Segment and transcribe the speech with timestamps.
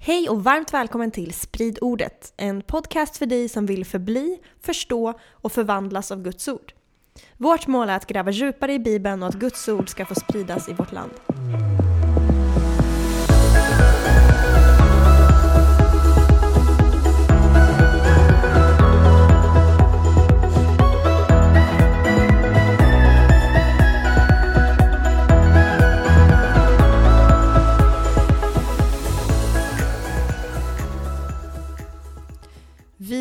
[0.00, 5.14] Hej och varmt välkommen till Sprid ordet, en podcast för dig som vill förbli, förstå
[5.30, 6.72] och förvandlas av Guds ord.
[7.36, 10.68] Vårt mål är att gräva djupare i Bibeln och att Guds ord ska få spridas
[10.68, 11.12] i vårt land.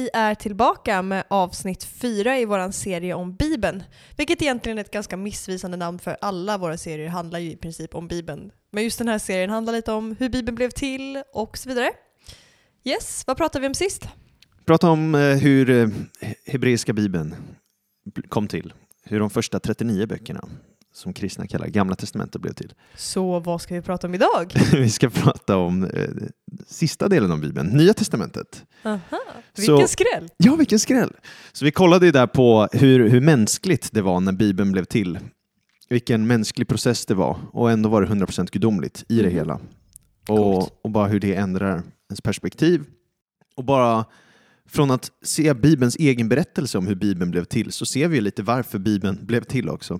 [0.07, 3.83] Vi är tillbaka med avsnitt fyra i vår serie om Bibeln.
[4.17, 7.95] Vilket egentligen är ett ganska missvisande namn för alla våra serier handlar ju i princip
[7.95, 8.51] om Bibeln.
[8.71, 11.89] Men just den här serien handlar lite om hur Bibeln blev till och så vidare.
[12.83, 14.07] Yes, vad pratade vi om sist?
[14.65, 15.89] Prata om eh, hur eh,
[16.45, 17.35] hebreiska bibeln
[18.29, 18.73] kom till.
[19.03, 20.47] Hur de första 39 böckerna,
[20.97, 22.73] som kristna kallar Gamla Testamentet, blev till.
[22.95, 24.53] Så vad ska vi prata om idag?
[24.73, 26.09] Vi ska prata om eh,
[26.67, 28.65] sista delen av Bibeln, Nya Testamentet.
[28.83, 28.99] Aha,
[29.55, 30.29] vilken Så- skräll!
[30.37, 31.13] Ja, vilken skräll!
[31.51, 35.19] Så vi kollade ju där på hur, hur mänskligt det var när Bibeln blev till.
[35.89, 39.31] Vilken mänsklig process det var och ändå var det 100% gudomligt i det Mhm.
[39.35, 39.59] hela.
[40.27, 42.83] Och, och bara hur det ändrar ens perspektiv.
[43.55, 44.05] Och bara
[44.69, 48.21] från att se Bibelns egen berättelse om hur Bibeln blev till så ser vi ju
[48.21, 49.99] lite varför Bibeln blev till också.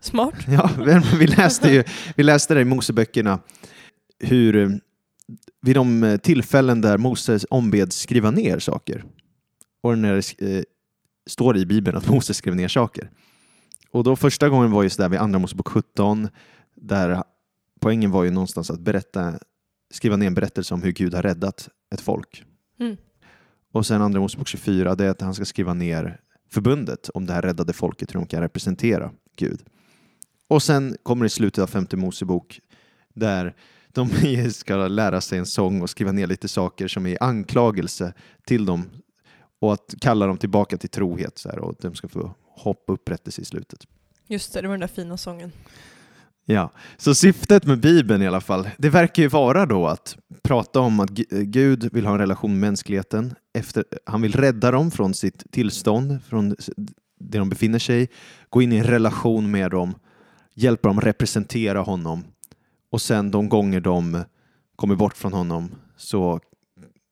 [0.00, 0.34] Smart.
[0.48, 0.70] Ja,
[1.18, 1.84] vi läste ju
[2.16, 3.40] vi läste det i Moseböckerna
[4.18, 4.68] hur eh,
[5.62, 9.04] vid de eh, tillfällen där Moses ombeds skriva ner saker
[9.82, 10.62] och när det eh,
[11.26, 13.10] står i Bibeln att Moses skrev ner saker.
[13.90, 16.28] Och då första gången var just där vid Andra Mosebok 17
[16.74, 17.22] där
[17.80, 19.38] poängen var ju någonstans att berätta,
[19.90, 22.44] skriva ner en berättelse om hur Gud har räddat ett folk.
[22.80, 22.96] Mm.
[23.72, 27.32] Och sen Andra Mosebok 24 det är att han ska skriva ner förbundet om det
[27.32, 29.60] här räddade folket, hur de kan representera Gud.
[30.48, 32.60] Och sen kommer det i slutet av femte Mosebok
[33.14, 33.54] där
[33.88, 34.10] de
[34.50, 38.12] ska lära sig en sång och skriva ner lite saker som är anklagelse
[38.46, 38.84] till dem
[39.60, 42.84] och att kalla dem tillbaka till trohet så här, och att de ska få hopp
[42.88, 43.86] och upprättelse i slutet.
[44.26, 45.52] Just det, det var den där fina sången.
[46.44, 50.80] Ja, så syftet med Bibeln i alla fall, det verkar ju vara då att prata
[50.80, 53.34] om att Gu- Gud vill ha en relation med mänskligheten.
[53.54, 56.56] Efter, han vill rädda dem från sitt tillstånd, från
[57.18, 58.08] det de befinner sig i,
[58.48, 59.94] gå in i en relation med dem,
[60.54, 62.24] hjälpa dem representera honom
[62.90, 64.24] och sen de gånger de
[64.76, 66.40] kommer bort från honom så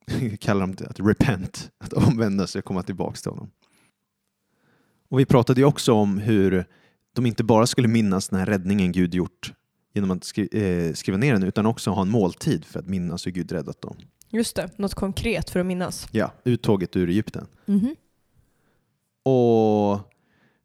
[0.41, 3.51] kallar de det att repent, att omvända sig och komma tillbaka till honom.
[5.09, 6.65] Och vi pratade ju också om hur
[7.13, 9.53] de inte bara skulle minnas den här räddningen Gud gjort
[9.95, 13.27] genom att skri eh, skriva ner den utan också ha en måltid för att minnas
[13.27, 13.97] hur Gud räddat dem.
[14.31, 16.09] Just det, något konkret för att minnas.
[16.11, 17.47] Ja, uttåget ur Egypten.
[17.67, 17.97] Mhm.
[19.31, 20.01] Och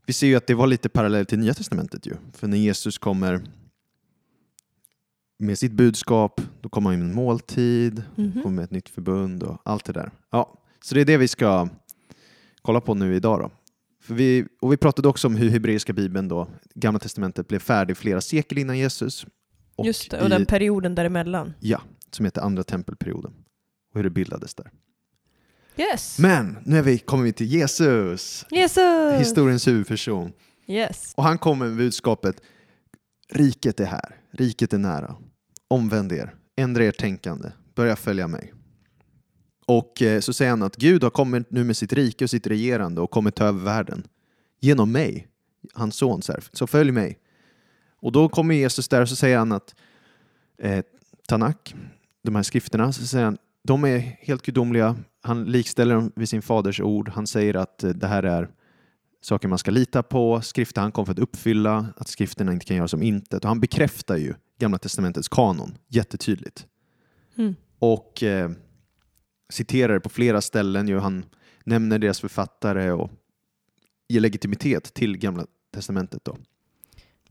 [0.05, 2.13] vi ser ju att det var lite parallellt till Nya Testamentet ju.
[2.33, 3.41] För när Jesus kommer
[5.39, 8.31] med sitt budskap, då kommer han med en måltid, Mhm.
[8.44, 10.11] kommer med ett nytt förbund och allt det där.
[10.31, 11.69] Ja, så det är det vi ska
[12.61, 13.51] kolla på nu idag då.
[14.01, 17.97] För vi, och vi pratade också om hur hebreiska bibeln då, Gamla Testamentet, blev färdig
[17.97, 19.25] flera sekel innan Jesus.
[19.75, 21.53] Och Just det, och i- den perioden däremellan.
[21.59, 23.33] Ja, som heter Andra tempelperioden.
[23.91, 24.72] Och hur det bildades där.
[25.81, 26.19] Yes!
[26.19, 29.19] Men nu är vi, kommer vi till Jesus, Jesus!
[29.19, 30.31] historiens huvudperson.
[30.67, 31.13] Yes.
[31.17, 32.41] Och han kommer med budskapet
[33.33, 35.15] Riket är här, riket är nära.
[35.67, 38.53] Omvänd er, ändra ert tänkande, börja följa mig.
[39.65, 42.47] Och eh, så säger han att Gud har kommit nu med sitt rike och sitt
[42.47, 44.07] regerande och kommer ta över världen.
[44.59, 45.27] Genom mig,
[45.73, 46.21] hans son.
[46.53, 47.19] Så, följ mig.
[47.95, 49.75] Och då kommer Jesus där och så säger han att
[50.57, 50.83] eh,
[51.27, 51.75] Tanak,
[52.23, 54.95] de här skrifterna, så säger han, de är helt gudomliga.
[55.21, 57.09] Han likställer dem vid sin faders ord.
[57.09, 58.49] Han säger att eh, det här är
[59.21, 62.77] saker man ska lita på, skrifter han kom för att uppfylla, att skrifterna inte kan
[62.77, 63.43] göra som intet.
[63.43, 66.67] Och han bekräftar ju Gamla Testamentets kanon jättetydligt.
[67.37, 67.55] Mm.
[67.79, 68.51] Och eh,
[69.51, 70.87] citerar det på flera ställen.
[70.87, 70.99] Ju.
[70.99, 71.25] Han
[71.63, 73.11] nämner deras författare och
[74.09, 76.25] ger legitimitet till Gamla Testamentet.
[76.25, 76.37] Då.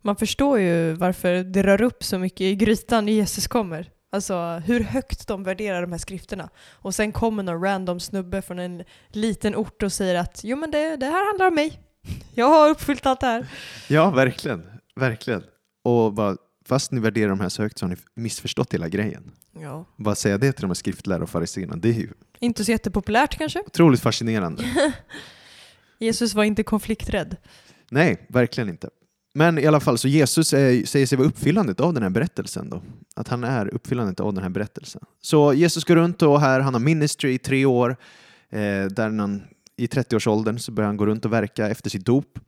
[0.03, 3.91] Man förstår ju varför det rör upp så mycket i grytan när Jesus kommer.
[4.13, 6.49] Alltså hur högt de värderar de här skrifterna.
[6.73, 10.71] Och sen kommer någon random snubbe från en liten ort och säger att jo men
[10.71, 11.81] det, det här handlar om mig.
[12.35, 13.47] Jag har uppfyllt allt det här.
[13.89, 14.63] Ja, verkligen.
[14.97, 15.43] verkligen.
[15.85, 16.37] Och bara,
[16.67, 19.33] fast ni värderar de här så högt så har ni missförstått hela grejen.
[19.61, 19.85] Ja.
[19.97, 22.11] Bara säga det till de här skriftlärare och fariséerna, det är ju
[22.41, 23.61] Inte så jättepopulärt kanske.
[23.67, 24.65] otroligt fascinerande.
[25.99, 27.37] Jesus var inte konflikträdd.
[27.91, 28.91] Nej, verkligen inte.
[29.33, 32.71] Men i alla fall, så Jesus är, säger sig vara uppfyllandet av den här berättelsen.
[32.71, 32.83] Då.
[33.15, 35.03] Att han är uppfyllandet av den här berättelsen.
[35.23, 37.97] Så Jesus går runt och här, han har ministry i tre år.
[38.51, 39.43] Eh, där han,
[39.77, 42.39] I 30-årsåldern så börjar han gå runt och verka efter sitt dop.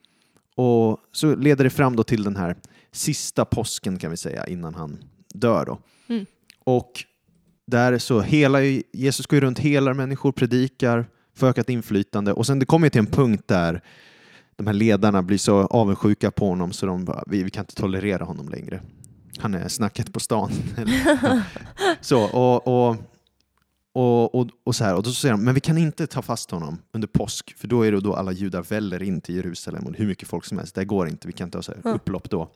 [0.55, 2.57] Och så leder det fram då till den här
[2.93, 5.65] sista påsken kan vi säga innan han dör.
[5.65, 5.79] Då.
[6.09, 6.27] Mm.
[6.65, 7.05] Och
[7.67, 8.63] där så hela,
[8.93, 13.07] Jesus går runt, hela människor, predikar, för ökat inflytande och sen det kommer till en
[13.07, 13.83] punkt där
[14.65, 17.75] de här ledarna blir så avundsjuka på honom så de bara, vi, vi kan inte
[17.75, 18.83] tolerera honom längre.
[19.39, 20.53] Han är snacket på stan.
[22.01, 22.97] så, och, och,
[23.93, 26.51] och, och, och, så här, och då säger de, men vi kan inte ta fast
[26.51, 29.95] honom under påsk, för då är det då alla judar väller in till Jerusalem och
[29.97, 30.75] hur mycket folk som helst.
[30.75, 32.49] Det går inte, vi kan inte ha så här upplopp då.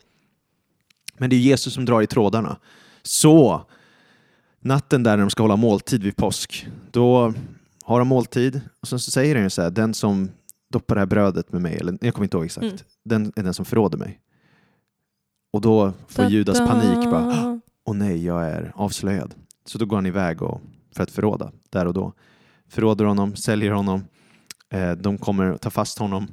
[1.18, 2.56] Men det är Jesus som drar i trådarna.
[3.02, 3.66] Så
[4.60, 7.34] natten där när de ska hålla måltid vid påsk, då
[7.84, 10.30] har de måltid och sen så säger han så här, den som
[10.76, 12.76] doppar det här brödet med mig, eller jag kommer inte ihåg exakt, mm.
[13.04, 14.20] den är den som förråder mig.
[15.52, 19.34] Och då får da, Judas panik, bara, åh nej, jag är avslöjad.
[19.64, 20.60] Så då går han iväg och,
[20.94, 22.12] för att förråda, där och då.
[22.68, 24.04] Förråder honom, säljer honom,
[24.70, 26.26] eh, de kommer ta fast honom,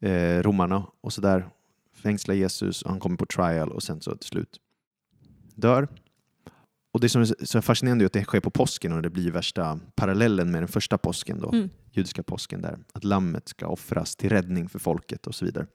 [0.00, 1.48] eh, romarna, och så där
[1.94, 4.60] fängslar Jesus och han kommer på trial och sen så till slut
[5.54, 5.88] dör.
[6.92, 9.30] Och det som är så fascinerande är att det sker på påsken och det blir
[9.30, 11.70] värsta parallellen med den första påsken, då, mm.
[11.98, 15.66] Judiska påsken, där att lammet ska offras till räddning för folket och så vidare.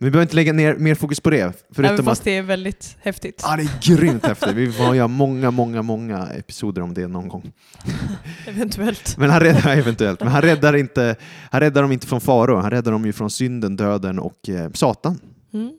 [0.00, 1.64] Men vi behöver inte lägga ner mer fokus på det.
[1.70, 3.42] Förutom Även fast att, det är väldigt häftigt.
[3.44, 4.54] Ja, det är grymt häftigt.
[4.54, 7.52] Vi får göra många, många, många episoder om det någon gång.
[8.46, 9.16] eventuellt.
[9.18, 10.20] Men han räddar, eventuellt.
[10.20, 11.16] Men han räddar, inte,
[11.50, 12.60] han räddar dem inte från faror.
[12.60, 15.20] Han räddar dem ju från synden, döden och eh, Satan.
[15.52, 15.72] Mm.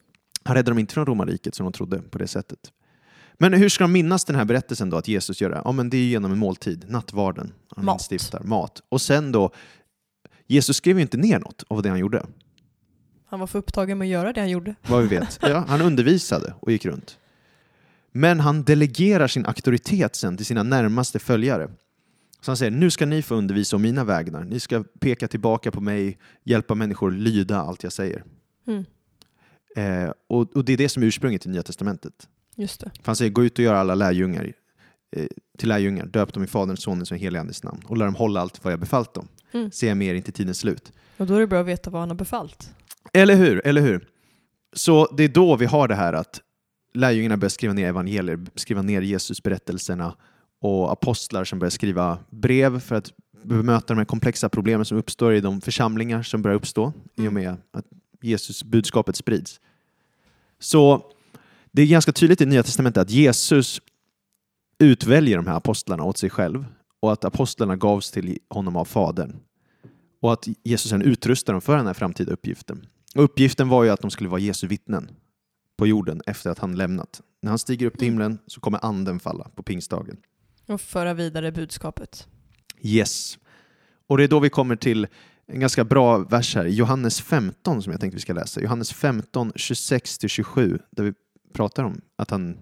[0.43, 2.59] Han räddar dem inte från romarriket som de trodde på det sättet.
[3.41, 5.61] Men hur ska de minnas den här berättelsen då, att Jesus gör det?
[5.65, 7.53] Ja, men det är genom en måltid, nattvarden.
[7.75, 8.01] Han mat.
[8.01, 8.81] Instiftar, mat.
[8.89, 9.51] Och sen då,
[10.47, 12.25] Jesus skrev ju inte ner något av det han gjorde.
[13.25, 14.75] Han var för upptagen med att göra det han gjorde.
[14.87, 15.39] Vad vi vet.
[15.41, 17.17] Ja, han undervisade och gick runt.
[18.11, 21.69] Men han delegerar sin auktoritet sen till sina närmaste följare.
[22.41, 24.43] Så han säger, nu ska ni få undervisa om mina vägnar.
[24.43, 28.23] Ni ska peka tillbaka på mig, hjälpa människor lyda allt jag säger.
[28.67, 28.85] Mm.
[29.75, 32.27] Eh, och, och, det är det som är ursprunget i Nya Testamentet.
[32.61, 32.91] Just det.
[32.95, 34.53] För han säger, gå ut och gör alla lärjungar
[35.15, 35.25] eh,
[35.57, 38.63] till lärjungar, döp dem i Faderns, Sonens och Helige namn och lär dem hålla allt
[38.63, 39.27] vad jag befallt dem.
[39.51, 39.71] Mm.
[39.71, 40.91] Se mer in till tidens slut.
[41.17, 42.73] Och då är det bra att veta vad han har befallt.
[43.13, 44.07] Eller hur, eller hur?
[44.73, 46.41] Så det är då vi har det här att
[46.93, 50.15] lärjungarna börjar skriva ner evangelier, skriva ner Jesusberättelserna
[50.61, 53.11] och apostlar som börjar skriva brev för att
[53.43, 56.95] bemöta de här komplexa problemen som uppstår i de församlingar som börjar uppstå mm.
[57.15, 57.43] i och mm.
[57.43, 57.85] med att
[58.21, 59.59] Jesus budskapet sprids.
[60.59, 61.11] Så
[61.71, 63.81] det är ganska tydligt i Nya Testamentet att Jesus
[64.79, 66.65] utväljer de här apostlarna åt sig själv
[66.99, 69.35] och att apostlarna gavs till honom av Fadern.
[70.21, 72.87] Och att Jesus sen utrustar dem för den här framtida uppgiften.
[73.15, 75.11] Och uppgiften var ju att de skulle vara Jesu vittnen
[75.77, 77.21] på jorden efter att han lämnat.
[77.41, 80.17] När han stiger upp till himlen så kommer anden falla på pingstdagen.
[80.67, 82.27] Och föra vidare budskapet.
[82.81, 83.37] Yes.
[84.07, 85.07] Och det är då vi kommer till
[85.47, 88.61] en ganska bra vers här, Johannes 15 som jag tänkte vi ska läsa.
[88.61, 91.13] Johannes 15, 26-27, där vi
[91.53, 92.57] pratar om att han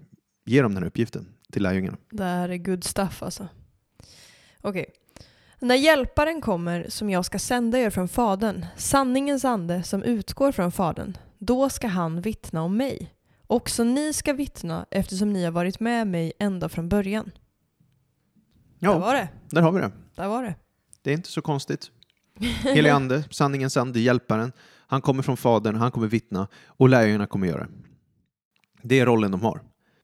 [0.46, 1.96] ger dem den här uppgiften till lärjungarna.
[2.10, 3.48] Det här är good stuff alltså.
[4.60, 4.82] Okej.
[4.82, 4.94] Okay.
[5.62, 10.72] När hjälparen kommer som jag ska sända er från Fadern, sanningens ande som utgår från
[10.72, 13.14] Fadern, då ska han vittna om mig.
[13.46, 17.30] Också ni ska vittna eftersom ni har varit med mig ända från början.
[18.78, 19.28] Ja, där var det.
[19.50, 19.92] Där har vi det.
[20.14, 20.54] Där var det.
[21.02, 21.90] Det är inte så konstigt.
[22.62, 24.52] Helig ande, sanningens ande, hjälparen.
[24.86, 27.68] Han kommer från Fadern, han kommer vittna och lärjungarna kommer göra det.
[28.82, 29.60] Det är rollen de har.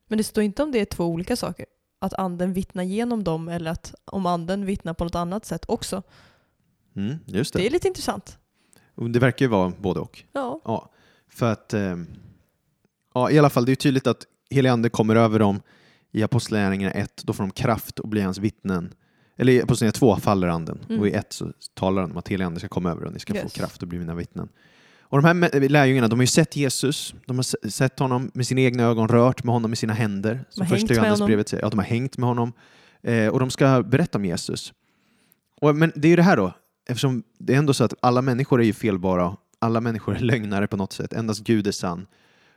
[0.09, 1.67] Men det står inte om det är två olika saker?
[1.99, 6.03] Att anden vittnar genom dem eller att om anden vittnar på något annat sätt också?
[6.97, 7.59] Mm, just det.
[7.59, 8.39] det är lite intressant.
[8.95, 10.25] Det verkar ju vara både och.
[10.33, 10.61] Ja.
[10.65, 10.91] ja
[11.29, 11.97] för att, eh,
[13.15, 15.61] ja, i alla fall, det är tydligt att helig ande kommer över dem
[16.13, 18.95] i Apostlagärningarna 1, då får de kraft och blir hans vittnen.
[19.37, 21.01] Eller i Apostlagärningarna 2 faller anden mm.
[21.01, 23.19] och i 1 så talar han om att helig ande ska komma över och ni
[23.19, 23.43] ska yes.
[23.43, 24.49] få kraft och bli mina vittnen.
[25.09, 28.61] Och de här lärjungarna, de har ju sett Jesus, de har sett honom med sina
[28.61, 30.45] egna ögon, rört med honom med sina händer.
[30.49, 31.63] Som första Johannesbrevet säger.
[31.63, 32.53] Ja, de har hängt med honom.
[33.03, 34.73] Eh, och de ska berätta om Jesus.
[35.61, 36.53] Och, men det är ju det här då,
[36.89, 40.67] eftersom det är ändå så att alla människor är ju felbara, alla människor är lögnare
[40.67, 42.07] på något sätt, endast Gud är sann.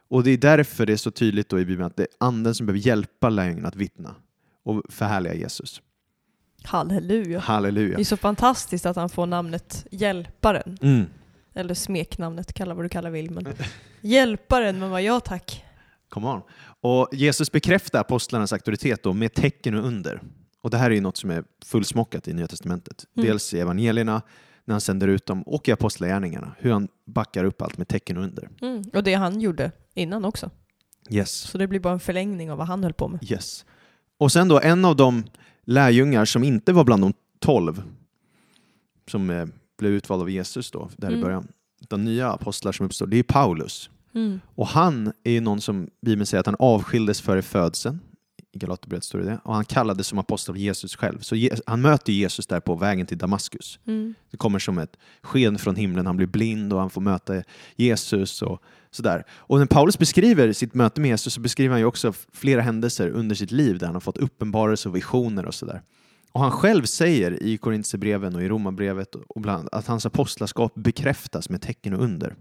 [0.10, 2.56] Och det är därför det är så tydligt då i Bibeln att det är anden
[2.56, 4.16] som behöver hjälpa lärjungarna att vittna
[4.64, 5.82] och förhärliga Jesus.
[6.64, 7.40] Halleluja.
[7.40, 7.96] Halleluja.
[7.96, 10.78] Det är så fantastiskt att han får namnet Hjälparen.
[10.82, 11.06] Mm.
[11.54, 13.32] Eller smeknamnet, kalla vad du kallar vill.
[13.32, 13.48] Men
[14.02, 15.66] hjälparen, men vad jag tack.
[16.10, 16.42] Come on.
[16.82, 20.22] Och Jesus bekräftar apostlarnas auktoritet då med tecken och under.
[20.62, 23.06] Och det här är ju något som är fullsmockat i Nya Testamentet.
[23.16, 23.28] Mm.
[23.28, 24.22] Dels i evangelierna,
[24.66, 26.56] när han sänder ut dem, och i apostlagärningarna.
[26.58, 28.50] Hur han backar upp allt med tecken och under.
[28.62, 28.84] Mm.
[28.94, 30.50] Och det han gjorde innan också.
[31.10, 31.32] Yes.
[31.32, 33.32] Så det blir bara en förlängning av vad han höll på med.
[33.32, 33.66] Yes.
[34.18, 35.24] Och sen då, en av de
[35.64, 37.84] lärjungar som inte var bland de tolv,
[39.08, 41.20] som blev utvald av Jesus då, där mm.
[41.20, 41.48] i början.
[41.88, 43.90] De nya apostlar som uppstår, det är Paulus.
[44.14, 44.40] Mm.
[44.56, 48.00] Och han är ju någon som Bibeln säger att han avskildes före födseln
[48.52, 49.40] i Galaterbrevet står det det.
[49.44, 51.20] Och han kallades som apostel av Jesus själv.
[51.20, 53.80] Så Je- han möter Jesus där på vägen till Damaskus.
[53.86, 54.14] Mm.
[54.32, 57.44] Det kommer som ett sken från himlen, han blir blind och han får möta
[57.76, 59.24] Jesus och sådär.
[59.32, 63.10] Och när Paulus beskriver sitt möte med Jesus så beskriver han ju också flera händelser
[63.10, 65.82] under sitt liv där han har fått uppenbarelser och visioner och sådär.
[66.32, 71.50] Och han själv säger i Korintierbreven och i Romarbrevet och bland att hans apostlaskap bekräftas
[71.50, 72.36] med tecken och under.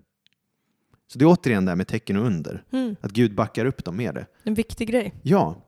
[1.12, 2.96] Så det är återigen det här med tecken och under, Mm.
[3.00, 4.26] att Gud backar upp dem med det.
[4.42, 5.14] En viktig grej.
[5.22, 5.64] Ja,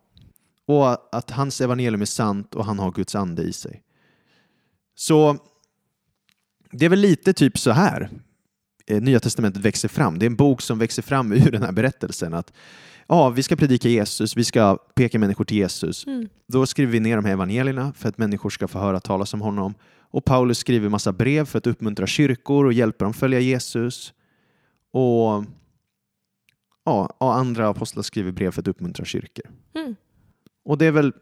[0.67, 3.83] och att hans evangelium är sant och han har Guds ande i sig.
[4.95, 5.37] Så
[6.73, 8.11] det är väl lite typ så här
[8.87, 10.19] eh, Nya Testamentet växer fram.
[10.19, 12.53] Det är en bok som växer fram ur den här berättelsen att
[13.11, 16.07] ja, vi ska predika Jesus, vi ska peka människor till Jesus.
[16.07, 16.29] Mm.
[16.47, 19.41] Då skriver vi ner de här evangelierna för att människor ska få höra talas om
[19.41, 19.75] honom.
[20.01, 24.13] Och Paulus skriver massa brev för att uppmuntra kyrkor och hjälpa dem följa Jesus.
[24.93, 25.45] Och
[26.85, 29.45] ja, och andra apostlar skriver brev för att uppmuntra kyrkor.
[29.75, 29.97] Mm.
[30.65, 31.13] Och det är väl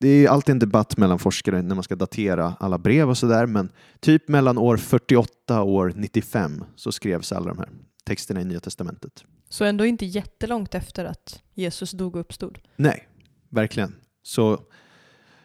[0.00, 3.46] det är alltid en debatt mellan forskare när man ska datera alla brev och sådär,
[3.46, 7.68] men typ mellan år 48 och år 95 så skrevs alla de här
[8.04, 9.24] texterna i Nya Testamentet.
[9.48, 12.58] Så ändå inte jättelångt efter att Jesus dog och uppstod.
[12.76, 13.08] Nej,
[13.48, 13.94] verkligen.
[14.22, 14.60] Så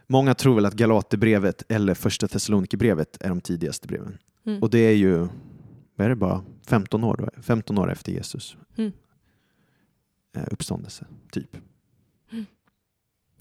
[0.07, 4.17] många tror väl att Galaterbrevet eller Första Thessalonikerbrevet är de tidigaste breven.
[4.45, 4.62] Mm.
[4.62, 5.17] Och det är ju,
[5.95, 7.41] vad är det bara, 15 år, då?
[7.41, 8.91] 15 år efter Jesus Mm.
[10.36, 11.57] eh, uppståndelse, typ.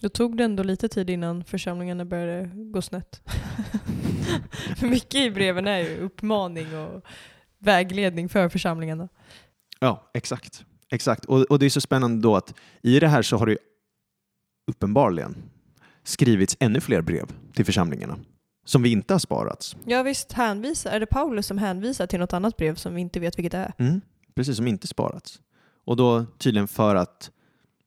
[0.00, 3.22] Då tog det ändå lite tid innan församlingarna började gå snett.
[4.76, 7.02] för mycket i breven är ju uppmaning och
[7.58, 9.08] vägledning för församlingarna.
[9.82, 10.64] Ja, exakt.
[10.90, 11.24] exakt.
[11.24, 13.58] Och, och det är så spännande då att i det här så har det
[14.66, 15.36] uppenbarligen
[16.04, 18.18] skrivits ännu fler brev till församlingarna
[18.64, 19.76] som vi inte har sparats.
[19.84, 20.90] Ja visst, hänvisa.
[20.90, 23.58] är det Paulus som hänvisar till något annat brev som vi inte vet vilket det
[23.58, 23.72] är?
[23.78, 24.00] Mm.
[24.34, 25.40] Precis, som inte sparats.
[25.84, 27.30] Och då tydligen för att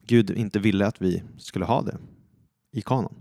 [0.07, 1.97] Gud inte ville att vi skulle ha det
[2.71, 3.15] i kanon.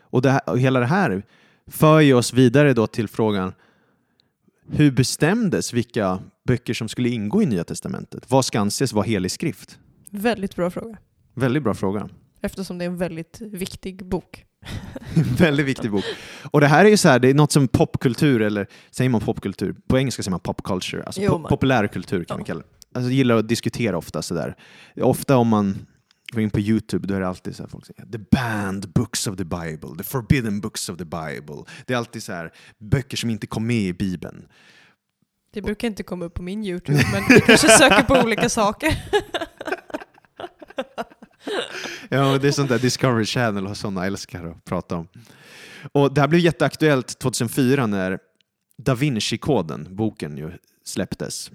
[0.00, 1.22] Och, det här, och hela det här
[1.66, 3.52] för ju oss vidare då till frågan
[4.70, 8.30] hur bestämdes vilka böcker som skulle ingå i Nya Testamentet?
[8.30, 9.78] Vad ska anses vara helig skrift?
[10.10, 10.96] Väldigt bra fråga.
[11.34, 12.08] Väldigt bra fråga.
[12.40, 14.44] Eftersom det är en väldigt viktig bok.
[15.38, 16.04] Väldigt viktig bok.
[16.50, 19.20] Och det här är ju så här, det är något som popkultur, eller säger man
[19.20, 19.74] popkultur?
[19.88, 22.38] På engelska säger man pop culture, alltså Jo, po- populärkultur kan Ja.
[22.38, 22.98] vi kalla det.
[22.98, 24.56] Alltså gillar att diskutera ofta sådär.
[25.00, 25.86] Ofta om man
[26.32, 29.26] går in på YouTube då är det alltid så här folk säger the banned books
[29.26, 31.64] of the Bible, the forbidden books of the Bible.
[31.86, 34.46] Det är alltid så här böcker som inte kom med i Bibeln.
[35.52, 39.04] Det brukar inte komma upp på min YouTube, men vi kanske söker på olika saker.
[42.08, 45.08] Ja, det är sånt där Discovery Channel och sådana älskar att prata om.
[45.92, 48.18] Och det här blev jätteaktuellt 2004 när
[48.78, 50.52] Da Vinci-koden, boken, ju
[50.84, 51.50] släpptes.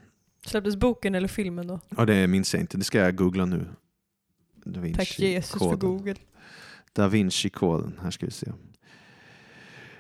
[0.45, 1.79] Släpptes boken eller filmen då?
[1.97, 2.77] Ja, det minns jag inte.
[2.77, 3.65] Det ska jag googla nu.
[4.73, 5.79] Da Vinci Tack Jesus för koden.
[5.79, 6.15] Google.
[6.93, 7.99] Da Vinci-koden.
[8.01, 8.51] Här ska vi se.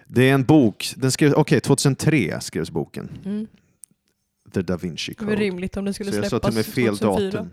[0.07, 0.93] Det är en bok.
[0.97, 3.09] Den okej, 2003 skrevs boken.
[3.25, 3.47] Mm.
[4.53, 5.43] The Da Vinci Det var Code.
[5.43, 7.31] rimligt om den skulle Så jag sa släppas till med fel 2004.
[7.31, 7.49] datum.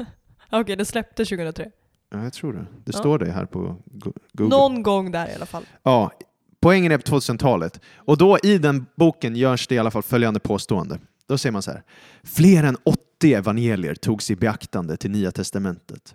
[0.50, 1.70] Okej, den släpptes 2003.
[2.10, 2.58] Ja, jag tror det.
[2.84, 2.98] Det Ja.
[2.98, 4.56] står det här på Go- Google.
[4.56, 5.64] Någon gång där i alla fall.
[5.82, 6.12] Ja,
[6.60, 7.80] poängen är på 2000-talet.
[7.96, 10.98] Och då i den boken görs det i alla fall följande påstående.
[11.26, 11.82] Då säger man så här.
[12.24, 16.14] Fler än 80 evangelier togs i beaktande till Nya Testamentet.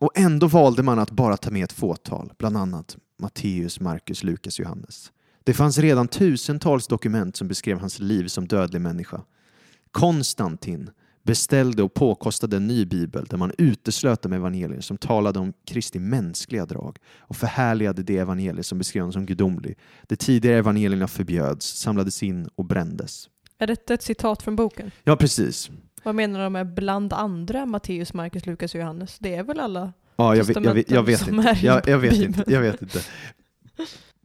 [0.00, 4.58] Och ändå valde man att bara ta med ett fåtal, bland annat Matteus, Markus, Lukas,
[4.58, 5.12] Johannes.
[5.44, 9.22] Det fanns redan tusentals dokument som beskrev hans liv som dödlig människa.
[9.90, 10.90] Konstantin
[11.22, 15.98] beställde och påkostade en ny bibel där man uteslöt de evangelier som talade om Kristi
[15.98, 19.78] mänskliga drag och förhärligade det evangelier som beskrev honom som gudomlig.
[20.02, 23.28] De tidigare evangelierna förbjöds, samlades in och brändes.
[23.58, 24.90] Är detta ett citat från boken?
[25.04, 25.70] Ja, precis.
[26.02, 29.18] Vad menar de med bland andra Matteus, Markus, Lukas och Johannes?
[29.18, 29.92] Det är väl alla?
[30.16, 31.60] Ja, jag, vet- jag, vet- jag vet Testamenten inte.
[31.60, 32.34] som är Jag, jag, vet Bibeln.
[32.38, 32.52] inte.
[32.52, 32.98] jag vet inte.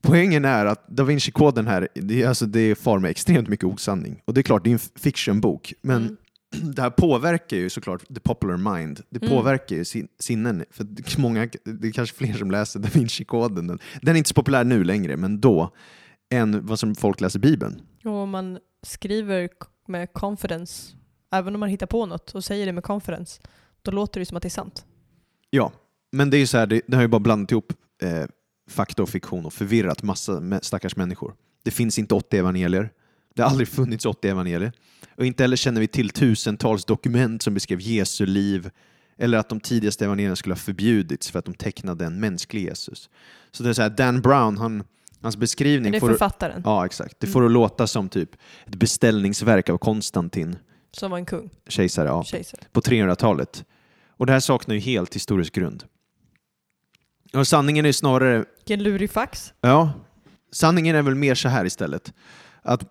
[0.02, 4.22] Poängen är att Da Vinci-koden här, det, är- alltså, det far med extremt mycket osanning.
[4.26, 6.18] Och det är klart, det är en fictionbok, men Mm.
[6.76, 9.02] det här påverkar ju såklart the popular mind.
[9.10, 9.38] Det Mm.
[9.38, 10.66] påverkar ju sin, sinnen.
[10.72, 13.68] För många, det är kanske fler som läser Da Vinci-koden.
[13.68, 15.70] Den, den är inte så populär nu längre, men då,
[16.34, 17.82] än vad som folk läser Bibeln.
[18.04, 19.50] Och man skriver
[19.88, 20.92] med confidence,
[21.38, 23.42] även om man hittar på något och säger det med confidence,
[23.82, 24.86] då låter det som att det är sant.
[25.50, 25.72] Ja,
[26.12, 28.26] men det är ju så här, det, det har ju bara blandat ihop eh,
[28.70, 31.34] fakta och fiktion och förvirrat massa stackars människor.
[31.64, 32.90] Det finns inte 80 evangelier.
[33.36, 34.72] Det har aldrig funnits 80 evangelier.
[35.18, 38.70] Och inte heller känner vi till tusentals dokument som beskrev Jesu liv
[39.18, 43.10] eller att de tidigaste evangelierna skulle ha förbjudits för att de tecknade en mänsklig Jesus.
[43.52, 44.84] Så det är så här, Dan Brown, han,
[45.22, 46.10] hans Men beskrivning det är får...
[46.10, 47.20] författaren Ja, exakt.
[47.20, 48.30] Det får att låta som typ
[48.66, 50.56] ett beställningsverk av Konstantin,
[50.96, 52.62] som var en kung, kejsare, ja, kejsare.
[52.72, 53.66] på 300-talet.
[54.10, 55.84] Och det här saknar ju helt historisk grund.
[57.34, 59.54] Och sanningen är snarare, Vilken lurifax.
[59.62, 59.94] ja,
[60.52, 62.14] sanningen är väl mer så här istället.
[62.62, 62.84] Att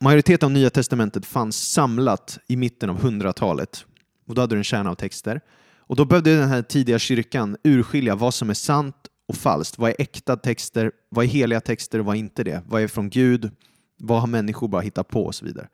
[0.00, 3.84] majoriteten av Nya Testamentet fanns samlat i mitten av 100-talet.
[4.26, 5.40] Och då hade du en kärna av texter.
[5.78, 8.96] Och då behövde den här tidiga kyrkan urskilja vad som är sant
[9.28, 9.78] och falskt.
[9.78, 10.92] Vad är äkta texter?
[11.08, 12.62] Vad är heliga texter och vad är inte det?
[12.66, 13.50] Vad är från Gud?
[13.98, 15.68] Vad har människor bara hittat på och så vidare.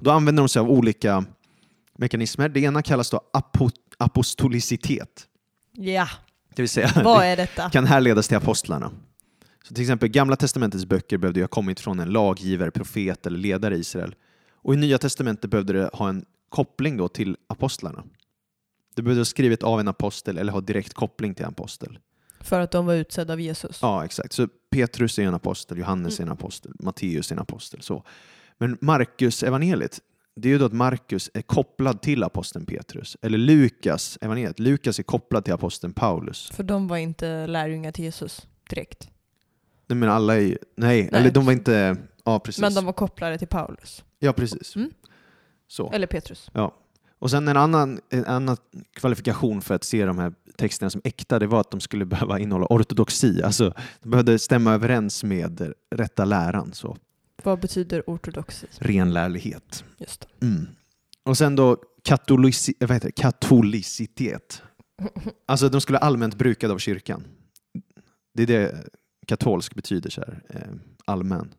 [0.00, 1.24] Då använder de sig av olika
[1.98, 2.48] mekanismer.
[2.48, 5.26] Det ena kallas då apo apostolicitet.
[5.72, 6.08] Ja,
[6.54, 7.70] Det vill säga, vad är detta?
[7.70, 8.90] kan härledas till apostlarna.
[9.64, 13.38] Så till exempel Gamla Testamentets böcker behövde ju ha kommit från en laggivare, profet eller
[13.38, 14.14] ledare i Israel.
[14.54, 18.04] Och i Nya Testamentet behövde det ha en koppling då till apostlarna.
[18.94, 21.98] Det behövde ha skrivit av en apostel eller ha direkt koppling till en apostel.
[22.40, 23.78] För att de var utsedda av Jesus.
[23.82, 24.32] Ja, exakt.
[24.32, 27.82] Så Petrus är en apostel, Johannes är en apostel, Matteus är en apostel.
[27.82, 28.04] Så.
[28.60, 30.00] Men Markus evangeliet,
[30.36, 33.16] det är ju då att Markus är kopplad till aposteln Petrus.
[33.22, 36.50] Eller Lukas evangeliet, Lukas är kopplad till aposteln Paulus.
[36.50, 39.08] För de var inte lärjungar till Jesus direkt.
[39.86, 42.60] Nej, men alla är ju, nej, eller de var inte, ja precis.
[42.60, 44.04] Men de var kopplade till Paulus.
[44.18, 44.76] Ja, precis.
[44.76, 44.90] Mm.
[45.68, 45.90] Så.
[45.92, 46.50] Eller Petrus.
[46.54, 46.74] Ja.
[47.18, 48.56] Och sen en annan, en annan
[48.94, 52.38] kvalifikation för att se de här texterna som äkta, det var att de skulle behöva
[52.38, 53.42] innehålla ortodoxi.
[53.42, 56.96] Alltså, de behövde stämma överens med rätta läran, så
[57.44, 58.66] Vad betyder ortodoxi?
[58.78, 59.84] renlärlighet.
[59.98, 60.26] Just.
[60.42, 60.66] Mm.
[61.24, 63.22] Och sen då katolici, vad heter det?
[63.22, 64.62] katolicitet.
[65.46, 67.24] Alltså de skulle allmänt brukade av kyrkan.
[68.34, 68.84] Det är det
[69.26, 70.60] katolsk betyder, så här, eh,
[71.04, 71.54] allmän.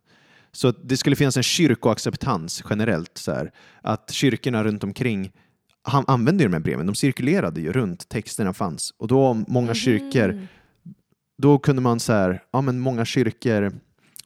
[0.52, 5.32] Så det skulle finnas en kyrkoacceptans generellt, så här, att kyrkorna runt omkring
[5.84, 8.94] han använde ju de här breven, de cirkulerade ju runt, texterna fanns.
[8.98, 10.48] Och då många kyrkor, Mhm.
[11.42, 13.80] då kunde man så här, ja men många kyrkor,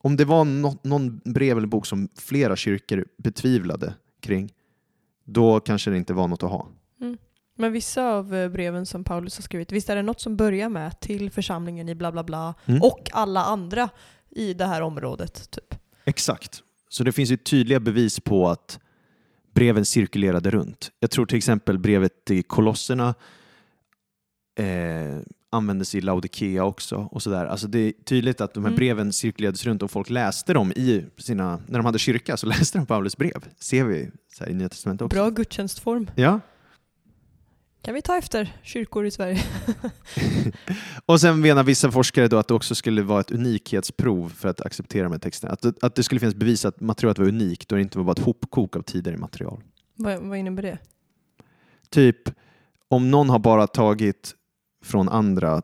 [0.05, 4.53] om det var nå- någon brev eller bok som flera kyrkor betvivlade kring,
[5.23, 6.67] då kanske det inte var något att ha.
[7.57, 10.69] Men vissa av eh, breven som Paulus har skrivit, visst är det något som börjar
[10.69, 12.81] med till församlingen i bla bla bla Mm.
[12.81, 13.89] och alla andra
[14.29, 15.51] i det här området?
[15.51, 15.75] Typ.
[16.05, 16.63] Exakt.
[16.89, 18.79] Så det finns ju tydliga bevis på att
[19.53, 20.91] breven cirkulerade runt.
[20.99, 23.15] Jag tror till exempel brevet till kolosserna
[24.59, 25.19] eh,
[25.51, 26.95] användes i Laodikea också.
[27.11, 27.45] Och så där.
[27.45, 28.77] Alltså det är tydligt att de här Mm.
[28.77, 32.77] breven cirkulerades runt och folk läste dem i sina, när de hade kyrka så läste
[32.77, 33.45] de Paulus brev.
[33.59, 34.11] Ser vi
[34.47, 35.15] i Nya Testamentet också.
[35.15, 36.09] Bra gudstjänstform.
[36.15, 36.39] Ja.
[37.81, 39.39] Kan vi ta efter kyrkor i Sverige?
[41.05, 44.61] Och sen menar vissa forskare då att det också skulle vara ett unikhetsprov för att
[44.61, 45.53] acceptera de här texterna.
[45.53, 48.11] Att, att det skulle finnas bevis att materialet var unikt och det inte var bara
[48.11, 49.63] ett hopkok av tidigare material.
[49.95, 50.77] vad, vad innebär det?
[51.89, 52.17] Typ
[52.87, 54.35] om någon har bara tagit
[54.85, 55.61] från andra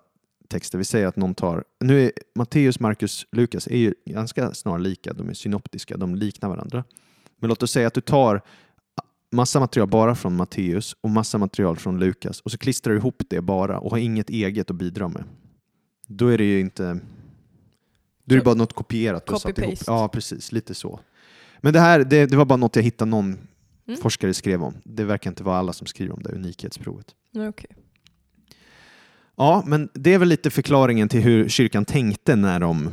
[0.47, 5.13] texter, vi säger att någon tar, nu är Matteus, Markus, Lukas är ju ganska snarlika,
[5.13, 6.83] de är synoptiska, de liknar varandra.
[7.39, 8.41] Men låt oss säga att du tar
[9.31, 13.23] massa material bara från Matteus och massa material från Lukas och så klistrar du ihop
[13.29, 15.23] det bara och har inget eget att bidra med.
[16.07, 16.99] Då är det ju inte,
[18.25, 19.69] då är det bara något kopierat och satt ihop.
[19.73, 19.83] Copy-paste.
[19.87, 20.99] Ja, precis, lite så.
[21.61, 23.37] Men det här, det, det var bara något jag hittade någon
[23.87, 24.01] Mm.
[24.01, 24.73] forskare skrev om.
[24.83, 27.15] Det verkar inte vara alla som skriver om det unikhetsprovet.
[27.35, 27.69] Okej.
[29.37, 32.89] Ja, men det är väl lite förklaringen till hur kyrkan tänkte när de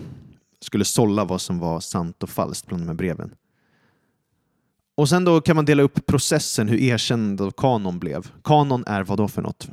[0.60, 3.30] skulle sålla vad som var sant och falskt bland de här breven.
[4.96, 8.26] Och sen då kan man dela upp processen hur erkänd av kanon blev.
[8.44, 9.68] Kanon är vad då för något?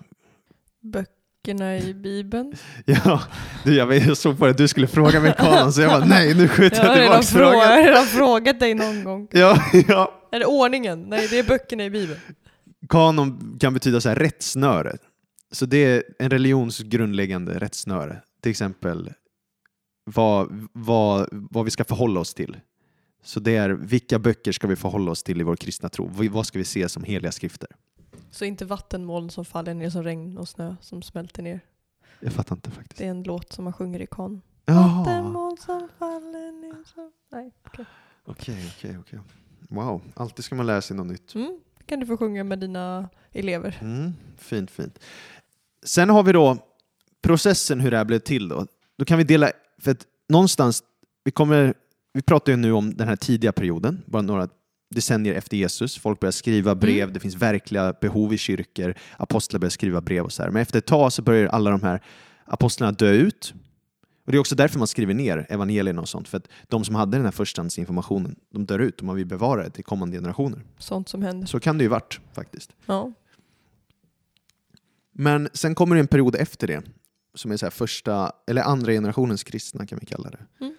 [0.81, 2.53] Böckerna i Bibeln.
[2.85, 3.21] Ja,
[3.63, 6.47] du, jag, såg på det, du skulle fråga mig kanon så jag bara nej, nu
[6.47, 7.69] skjuter Jag jag tillbaka frågat, jag frågan.
[7.69, 9.27] har redan frågat dig någon gång.
[9.31, 10.11] Ja, ja.
[10.31, 11.01] Är det ordningen?
[11.09, 12.19] Nej, det är böckerna i Bibeln.
[12.89, 14.97] Kanon kan betyda så här rättsnöre.
[15.55, 18.21] Så det är en religions grundläggande rättsnöre.
[18.41, 19.13] Till exempel
[20.03, 22.57] vad, vad, vad vi ska förhålla oss till.
[23.23, 26.07] Så det är vilka böcker ska vi förhålla oss till i vår kristna tro?
[26.29, 27.69] Vad- ska vi se som heliga skrifter?
[28.31, 31.59] Så inte vattenmoln som faller ner som regn och snö som smälter ner.
[32.19, 32.97] Jag fattar inte faktiskt.
[32.97, 34.07] Det är en låt som man sjunger i.
[34.65, 37.11] Jaha, Vattenmoln som faller ner som...
[37.31, 37.85] Nej, okej.
[38.25, 39.19] okej, okej, okej.
[39.69, 41.35] Wow, alltid ska man lära sig något nytt.
[41.35, 43.77] Mm, kan du få sjunga med dina elever.
[43.81, 44.99] Mm, fint, fint.
[45.85, 46.57] Sen har vi då
[47.21, 48.65] processen hur det här blev till då.
[48.97, 50.83] Då kan vi dela, för att någonstans,
[51.23, 51.73] vi kommer,
[52.13, 54.47] vi pratar ju nu om den här tidiga perioden, bara några
[54.95, 55.97] decennier efter Jesus.
[55.97, 57.13] Folk börjar skriva brev, Mm.
[57.13, 60.49] det finns verkliga behov i kyrkor, apostlar börjar skriva brev och så här.
[60.49, 62.01] Men efter ett tag så börjar alla de här
[62.45, 63.53] apostlarna dö ut.
[64.25, 66.95] Och det är också därför man skriver ner evangelierna och sånt, för att de som
[66.95, 70.59] hade den här förstahandsinformationen, de dör ut och man vill bevara det till kommande generationer.
[70.79, 71.47] Sånt som händer.
[71.47, 72.71] Så kan det ju varit faktiskt.
[72.85, 73.13] Ja.
[75.17, 76.83] Men sen kommer det en period efter det
[77.33, 80.45] som är så här första, eller andra generationens kristna kan vi kalla det.
[80.61, 80.75] Mm.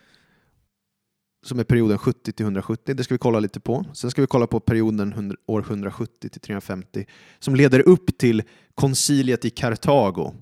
[1.46, 3.84] Som är perioden 70 till 170, det ska vi kolla lite på.
[3.94, 7.06] Sen ska vi kolla på perioden 100, år 170 till 350
[7.38, 8.42] som leder upp till
[8.74, 10.34] konciliet i Kartago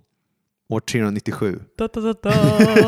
[0.68, 1.61] år 397.
[1.78, 2.33] Da, da, da, da.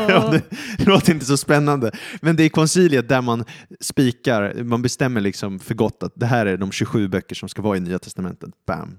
[0.09, 0.41] Ja, det,
[0.77, 1.91] det låter inte så spännande,
[2.21, 3.45] men det är konciliet där man
[3.79, 7.61] spikar, man bestämmer liksom för gott att det här är de 27 böcker som ska
[7.61, 8.49] vara i Nya Testamentet.
[8.67, 8.97] Bam!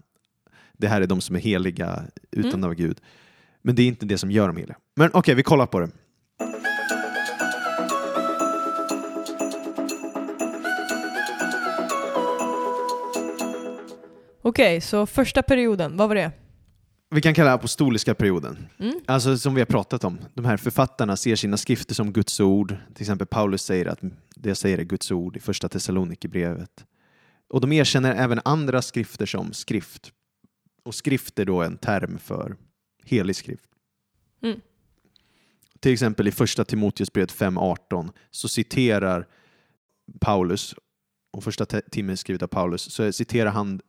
[0.78, 2.64] Det här är de som är heliga utan Mm.
[2.64, 3.00] av Gud.
[3.62, 4.76] Men det är inte det som gör dem heliga.
[4.96, 5.90] Men okej, vi kollar på det.
[14.42, 16.32] Okej, så första perioden, vad var det?
[17.10, 18.66] Vi kan kalla det apostoliska perioden.
[18.78, 19.00] Mm.
[19.06, 22.68] Alltså som vi har pratat om, de här författarna ser sina skrifter som Guds ord.
[22.94, 23.98] Till exempel Paulus säger att
[24.36, 26.84] det jag säger är Guds ord i första Thessalonikerbrevet.
[27.50, 30.12] Och de erkänner även andra skrifter som skrift.
[30.88, 32.56] Och skrift är då en term för
[33.04, 33.68] helig skrift.
[34.42, 34.60] Mm.
[35.80, 39.26] Till exempel i första Timoteusbrevet 5.18 så citerar
[40.20, 40.74] Paulus,
[41.32, 43.80] och första timmen är skrivet av Paulus, så citerar han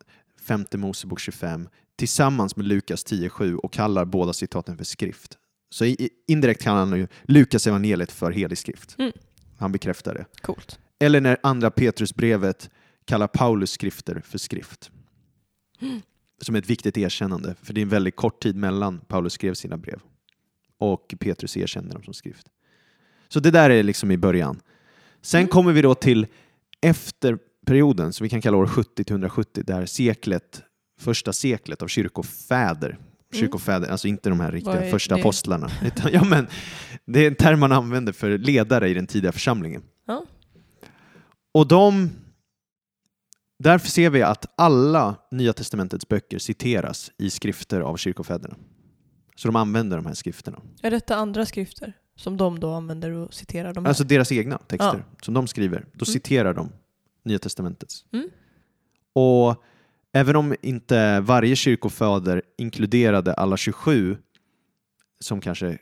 [0.42, 5.38] femte Mosebok 25 tillsammans med Lukas 10.7 och kallar båda citaten för skrift.
[5.70, 8.96] Så i- indirekt kallar han ju Lukas evangeliet för helig skrift.
[9.00, 9.12] Mm.
[9.58, 10.26] Han bekräftar det.
[10.42, 10.80] Coolt.
[11.00, 12.70] Eller när andra Petrusbrevet
[13.06, 14.92] kallar Paulus skrifter för skrift.
[16.42, 19.78] Som ett viktigt erkännande, för det är en väldigt kort tid mellan Paulus skrev sina
[19.78, 20.00] brev
[20.78, 22.48] och Petrus erkände dem som skrift.
[23.28, 24.62] Så det där är liksom i början.
[25.22, 25.50] Sen Mm.
[25.50, 26.28] kommer vi då till
[26.82, 30.62] efter perioden, som vi kan kalla år 70 till 170, där seklet,
[31.00, 32.98] första seklet av kyrkofäder,
[33.34, 34.92] kyrkofäder, alltså inte de här riktiga Mm.
[34.92, 35.22] Första det?
[35.22, 36.48] apostlarna, utan, ja, men,
[37.06, 39.82] det är en term man använder för ledare i den tidiga församlingen.
[40.08, 40.26] Ja.
[41.52, 42.10] Och de...
[43.60, 48.56] Därför ser vi att alla Nya Testamentets böcker citeras i skrifter av kyrkofäderna.
[49.36, 50.60] Så de använder de här skrifterna.
[50.82, 53.90] Är detta andra skrifter som de då använder och citerar de här?
[53.90, 55.86] Alltså deras egna texter som de skriver.
[55.94, 56.72] Då citerar de
[57.26, 58.06] Nya Testamentets.
[58.12, 58.30] Mm.
[59.14, 59.64] Och
[60.14, 64.18] även om inte varje kyrkofader inkluderade alla 27
[65.20, 65.78] som kanske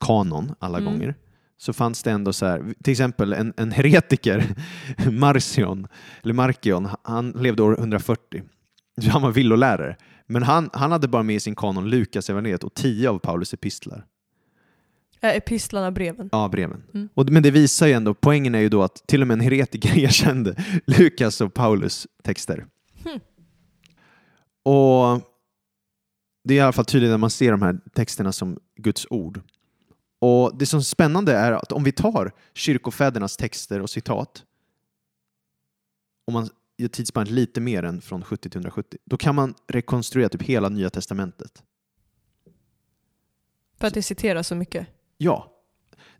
[0.00, 0.92] kanon alla Mm.
[0.92, 1.14] gånger
[1.58, 4.54] så fanns det ändå så här, till exempel en, en heretiker,
[5.10, 5.88] Marcion,
[6.22, 8.42] eller Markion, han levde år 140.
[9.10, 9.96] Han var villolärare.
[10.26, 13.54] Men han, han hade bara med i sin kanon Lukas evangeliet och tio av Paulus
[13.54, 14.06] epistlar.
[15.20, 16.28] Är epistlarna breven?
[16.32, 16.82] Ja, breven.
[16.94, 17.08] Mm.
[17.14, 19.40] Och, men det visar ju ändå, poängen är ju då att till och med en
[19.40, 22.66] heretiker erkände Lukas och Paulus texter.
[23.04, 23.20] Hmm.
[24.62, 25.22] Och
[26.44, 29.40] det är i alla fall tydligt när man ser de här texterna som Guds ord.
[30.18, 34.44] Och det som är spännande är att om vi tar kyrkofädernas texter och citat,
[36.26, 36.48] om man
[36.78, 40.68] gör tidsspannet lite mer än från 70 till 170, då kan man rekonstruera typ hela
[40.68, 41.62] Nya Testamentet.
[43.78, 44.86] För att det citeras så mycket?
[45.18, 45.52] Ja.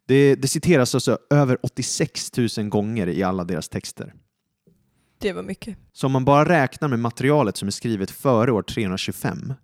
[0.06, 4.14] Det, det citeras alltså över 86 000 gånger i alla deras texter.
[5.18, 5.78] Det var mycket.
[5.92, 9.54] Så om man bara räknar med materialet som är skrivet före år 325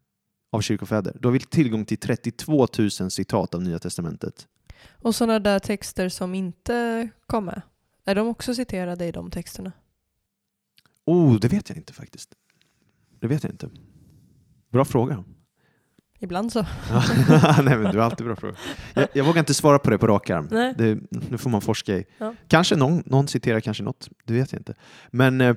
[0.53, 4.49] av kyrkofäder, då har tillgång till 32 000 citat av Nya Testamentet.
[4.91, 7.63] Och sådana där texter som inte kom med,
[8.05, 9.73] är de också citerade i de texterna?
[11.05, 12.35] Oh, det vet jag inte faktiskt.
[13.21, 13.71] Det vet jag inte.
[14.71, 15.25] Bra fråga.
[16.19, 16.63] Ibland så.
[17.63, 18.57] Nej, men du har alltid bra frågor.
[18.95, 20.49] Jag, jag vågar inte svara på det på rak arm.
[20.51, 20.75] Nej.
[20.79, 22.05] Det, nu får man forska i.
[22.19, 22.35] Ja.
[22.49, 24.75] Kanske någon, någon citerar kanske något, det vet jag inte.
[25.11, 25.57] Men eh,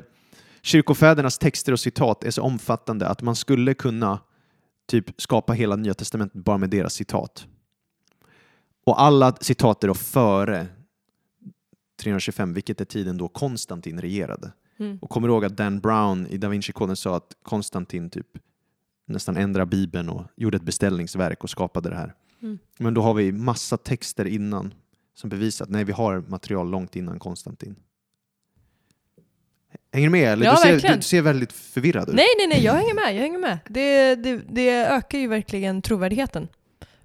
[0.62, 4.20] kyrkofädernas texter och citat är så omfattande att man skulle kunna
[4.86, 7.48] typ skapa hela Nya Testamentet bara med deras citat.
[8.86, 10.68] Och alla citat är då före
[12.02, 14.52] 325, vilket är tiden då Konstantin regerade.
[14.78, 14.98] Mm.
[15.02, 18.28] Och kommer ihåg att Dan Brown i Da Vinci-koden sa att Konstantin typ
[19.06, 22.16] nästan ändrade Bibeln och gjorde ett beställningsverk och skapade det här.
[22.42, 22.60] Mm.
[22.80, 24.74] Men då har vi massa texter innan
[25.14, 27.76] som bevisar att nej, vi har material långt innan Konstantin.
[29.94, 30.34] Hänger du med?
[30.34, 30.46] Eller?
[30.46, 30.98] Ja, du, ser, verkligen.
[30.98, 32.16] du ser väldigt förvirrad ut.
[32.16, 33.16] Nej, nej, nej, jag hänger med.
[33.16, 33.60] Jag hänger med.
[33.70, 36.48] Det, det, det ökar ju verkligen trovärdigheten.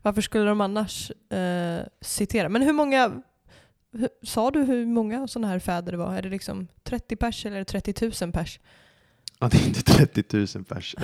[0.02, 2.48] Varför skulle de annars eh, citera?
[2.48, 3.22] Men hur många,
[3.92, 6.14] hur, sa du hur många sådana här fäder det var?
[6.14, 8.61] Är det liksom 30 pers eller 30 000 pers?
[9.38, 10.24] Ja, det är inte 30
[10.56, 10.94] 000 pers.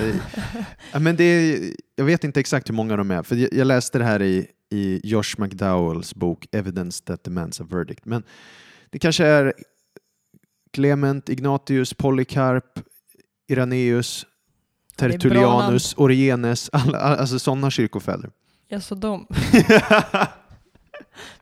[1.01, 4.05] Men det är, jag vet inte exakt hur många de är, för jag läste det
[4.05, 8.05] här i, i Josh McDowells bok Evidence that demands a verdict.
[8.05, 8.23] Men
[8.91, 9.55] det kanske är
[10.77, 12.79] Clement, Ignatius, Polycarp,
[13.49, 14.27] Irenaeus,
[14.97, 18.31] Tertullianus, Origenes, alla, alltså sådana kyrkofäder.
[18.69, 19.27] Ja, så de.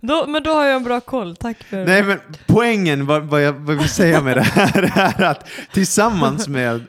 [0.01, 1.37] Då, men då har jag en bra koll.
[1.37, 1.87] Tack för...
[1.87, 6.49] Nej men poängen, vad, vad jag vad vill säga med det här är att tillsammans
[6.49, 6.85] med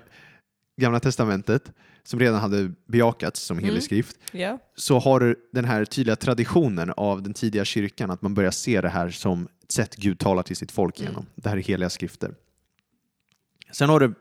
[0.82, 1.72] Gamla Testamentet,
[2.04, 3.82] som redan hade bejakats som helig Mm.
[3.82, 4.58] skrift, Ja.
[4.76, 8.82] så har du den här tydliga traditionen av den tidiga kyrkan, att man börjar se
[8.82, 11.12] det här som ett sätt Gud talar till sitt folk Mm.
[11.12, 11.26] genom.
[11.36, 12.36] Det här är heliga skrifter.
[13.72, 14.14] Sen har du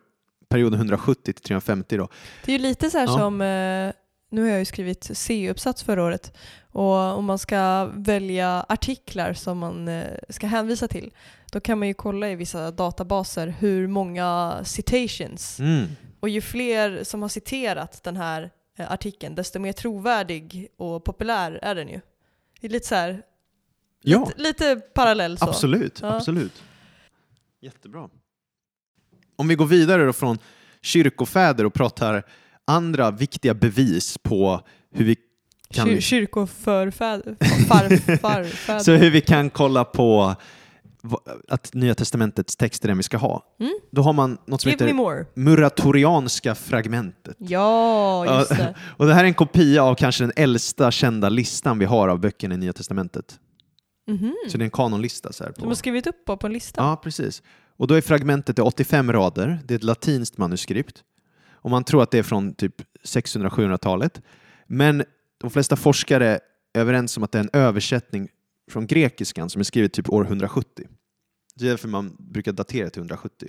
[0.49, 2.09] perioden 170 till 350 då.
[2.45, 3.19] Det är ju lite så här Ja.
[3.19, 3.93] som eh,
[4.31, 6.37] nu har jag ju skrivit C-uppsats förra året
[6.73, 11.13] och om man ska välja artiklar som man eh, ska hänvisa till
[11.53, 15.87] då kan man ju kolla i vissa databaser hur många citations Mm.
[16.21, 21.59] och ju fler som har citerat den här eh, artikeln desto mer trovärdig och populär
[21.63, 22.01] är den ju.
[22.61, 23.23] Det är lite så här,
[24.05, 25.45] Ja, lite, lite parallell så.
[25.45, 25.99] absolut.
[26.03, 26.17] Ja.
[26.17, 26.63] absolut.
[27.61, 28.09] Jättebra.
[29.37, 30.39] Om vi går vidare då från
[30.83, 32.23] kyrkofäder och pratar
[32.65, 35.17] andra viktiga bevis på hur vi
[35.71, 37.37] kan, Kyr, kyrkoförfäder,
[37.69, 38.79] far, farfäder.
[38.81, 40.37] så hur vi kan kolla på
[41.49, 43.43] att Nya Testamentets texter är den vi ska ha.
[43.61, 43.73] Mm.
[43.91, 45.27] Då har man något som Give heter.
[45.35, 47.37] Muratorianska fragmentet.
[47.39, 48.75] Ja, just det.
[48.97, 52.21] Och det här är en kopia av kanske den äldsta kända listan vi har av
[52.21, 53.39] böckerna i Nya Testamentet.
[54.07, 54.35] Mhm.
[54.49, 55.33] Så det är en kanonlista.
[55.33, 55.75] Så här De har på.
[55.77, 56.83] skrivit upp på, på en lista.
[56.83, 57.43] Ja, precis.
[57.77, 59.61] Och då är fragmentet det är 85 rader.
[59.65, 61.05] Det är ett latinskt manuskript.
[61.53, 64.23] Och man tror att det är från typ 600-700-talet.
[64.67, 65.05] Men
[65.39, 66.41] de flesta forskare är
[66.75, 68.29] överens om att det är en översättning
[68.71, 70.87] från grekiskan som är skrivet typ år 170.
[71.55, 73.49] Det är därför man brukar datera till 170.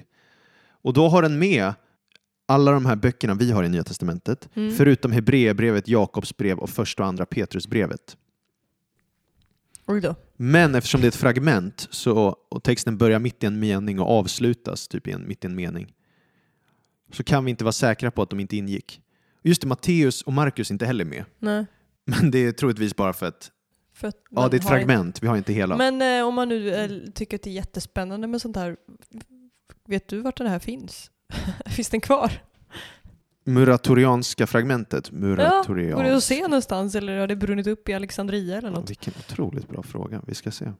[0.70, 1.74] Och då har den med
[2.48, 4.76] alla de här böckerna vi har i Nya Testamentet, Mm.
[4.76, 8.18] förutom Hebreerbrevet, Jakobs brev och första och andra Petrusbrevet.
[9.86, 10.16] Oj då.
[10.38, 14.10] Men eftersom det är ett fragment så, och texten börjar mitt i en mening och
[14.10, 15.94] avslutas typ i en, mitt i en mening
[17.12, 19.02] så kan vi inte vara säkra på att de inte ingick.
[19.44, 21.26] Just det, Matteus och Markus inte heller med.
[21.40, 21.66] Nej.
[22.06, 23.52] Men det är troligtvis bara för att
[23.94, 25.78] För att ja, det är ett fragment, vi har inte hela.
[25.78, 28.78] Men eh, om man nu eh, tycker att det är jättespännande med sånt här,
[29.88, 31.12] vet du vart det här finns?
[31.66, 32.32] finns den kvar?
[33.46, 35.10] Muratorianska fragmentet.
[35.12, 35.96] Ja, Muratorians.
[35.96, 38.90] går det att se någonstans eller har det brunnit upp i Alexandria eller Ja, något?
[38.90, 40.22] vilken otroligt bra fråga.
[40.28, 40.72] Vi ska se.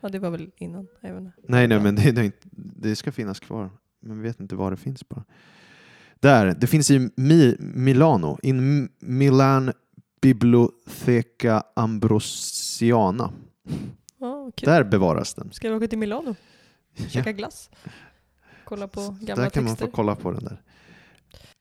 [0.00, 0.80] Ja, det var väl innan.
[0.80, 1.32] Inte.
[1.48, 1.82] Nej, nej, Ja.
[1.82, 3.70] men det, det, ska finnas kvar.
[4.02, 5.24] Men vi vet inte var det finns bara.
[6.20, 9.72] Där, det finns i Mi, Milano, in Milan
[10.22, 13.32] Bibliotheca Ambrosiana.
[14.18, 14.66] Ja, kul.
[14.66, 15.52] Där bevaras den.
[15.52, 16.34] Ska vi åka till Milano?
[16.96, 17.70] Ja, Käka glass?
[18.64, 19.86] Kolla på gamla där kan man texter?
[19.86, 20.62] få kolla på den där.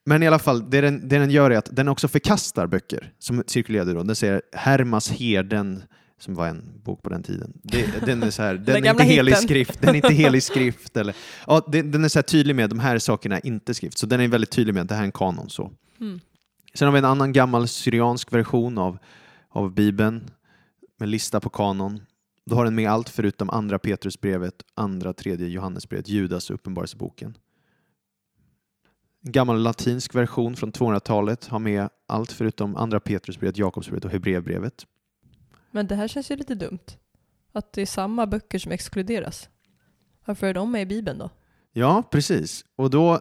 [0.09, 3.13] Men i alla fall, det den, det den gör är att den också förkastar böcker
[3.19, 4.03] som cirkulerade då.
[4.03, 5.83] Den säger Hermas herden,
[6.19, 7.53] som var en bok på den tiden.
[7.63, 9.81] Det, den är så här, den är gamla inte helig skrift.
[9.81, 10.97] Den är inte helig skrift.
[10.97, 11.15] Eller,
[11.47, 13.97] ja, den, den är så här tydlig med att de här sakerna är inte skrift.
[13.97, 15.49] Så den är väldigt tydlig med att det här är en kanon.
[15.49, 15.71] Så.
[16.01, 16.19] Mm.
[16.73, 18.97] Sen har vi en annan gammal syriansk version av,
[19.49, 20.29] av Bibeln
[20.99, 22.01] med lista på kanon.
[22.45, 27.37] Då har den med allt förutom andra Petrusbrevet, andra tredje Johannesbrevet, Judas och Uppenbarelseboken.
[29.25, 34.85] En gammal latinsk version från 200-talet har med allt förutom andra Petrusbrevet, Jakobsbrevet och Hebreerbrevet.
[35.71, 36.85] Men det här känns ju lite dumt.
[37.51, 39.49] Att det är samma böcker som exkluderas.
[40.25, 41.29] Varför är de med i Bibeln då?
[41.73, 42.65] Ja, precis.
[42.75, 43.19] Och då,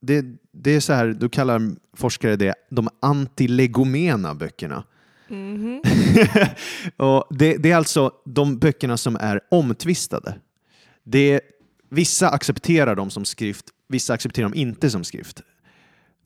[0.00, 4.84] det, det är så här, då kallar forskare det de antilegomena böckerna.
[5.28, 5.82] Mhm.
[6.96, 10.34] och det, det är alltså de böckerna som är omtvistade.
[11.02, 11.40] Det
[11.88, 15.42] vissa accepterar dem som skrift, vissa accepterar dem inte som skrift.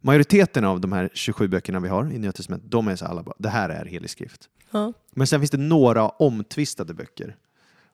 [0.00, 3.22] Majoriteten av de här 27 böckerna vi har i Nya Testamentet, de är så alla
[3.22, 4.48] bara, det här är helig skrift.
[4.70, 4.92] Ja.
[5.12, 7.36] Men sen finns det några omtvistade böcker.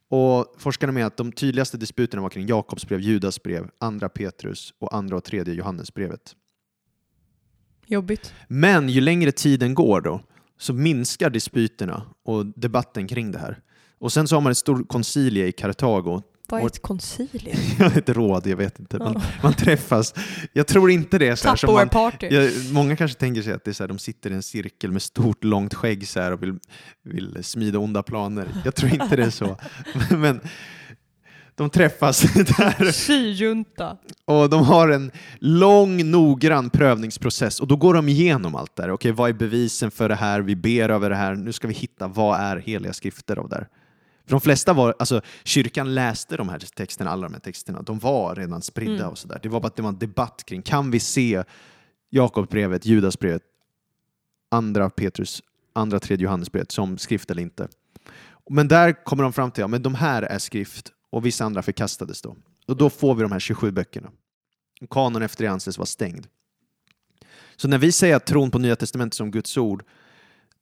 [0.08, 4.74] Och forskarna menar att de tydligaste disputerna var kring Jakobs brev, Judas brev, andra Petrus
[4.78, 6.36] och andra och tredje Johannesbrevet.
[7.86, 8.34] Jobbigt.
[8.48, 10.20] Men ju längre tiden går då
[10.58, 13.62] så minskar dispyterna och debatten kring det här.
[13.98, 16.22] Och sen så har man ett stort koncilie i Kartago.
[16.50, 17.56] Vad är ett koncilium?
[17.96, 18.98] ett råd, jag vet inte.
[18.98, 19.22] Man, Ja.
[19.42, 20.14] man träffas.
[20.52, 22.28] Jag tror inte det är så här som man, Tupperware-party.
[22.34, 24.92] Ja, många kanske tänker sig att det är så här, de sitter i en cirkel
[24.92, 26.58] med stort långt skägg så här och vill,
[27.04, 28.48] vill smida onda planer.
[28.64, 29.56] Jag tror inte det är så.
[30.10, 30.40] Men
[31.54, 33.96] de träffas där Syjunta.
[34.24, 38.90] och de har en lång noggrann prövningsprocess och då går de igenom allt där.
[38.90, 40.40] Okej, vad är bevisen för det här?
[40.40, 41.34] Vi ber över det här.
[41.34, 43.68] Nu ska vi hitta vad är heliga skrifter av det här.
[44.30, 47.82] För de flesta var, alltså kyrkan läste de här texterna, alla de här texterna.
[47.82, 49.08] De var redan spridda Mm.
[49.08, 49.40] och sådär.
[49.42, 51.44] Det var bara att det var en debatt kring, kan vi se
[52.10, 53.42] Jakobsbrevet, Judasbrevet,
[54.50, 57.68] andra Petrus, andra tredje Johannesbrevet som skrift eller inte?
[58.50, 61.62] Men där kommer de fram till, ja men de här är skrift och vissa andra
[61.62, 62.36] förkastades då.
[62.66, 64.10] Och då får vi de här 27 böckerna.
[64.90, 66.26] Kanon efter det anses vara stängd.
[67.56, 69.84] Så när vi säger att tron på Nya Testamentet som Guds ord,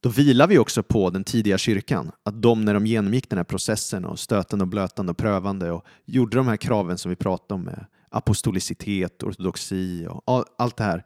[0.01, 2.11] då vilar vi också på den tidiga kyrkan.
[2.23, 5.85] Att de, när de genomgick den här processen och stötande och blötande och prövande och
[6.05, 11.05] gjorde de här kraven som vi pratade om med apostolicitet, ortodoxi och allt det här,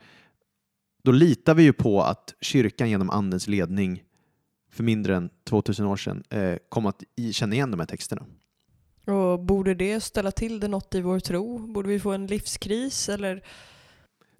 [1.04, 4.02] då litar vi ju på att kyrkan genom andens ledning
[4.70, 7.02] för mindre än 2000 år sedan eh, kom att
[7.32, 8.26] känna igen de här texterna.
[9.06, 11.58] Och borde det ställa till det något i vår tro?
[11.58, 13.42] Borde vi få en livskris eller?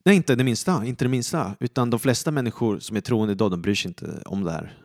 [0.05, 0.85] Nej, inte det minsta.
[0.85, 1.55] Inte det minsta.
[1.61, 4.79] Utan de flesta människor som är troende idag, de bryr sig inte om det här.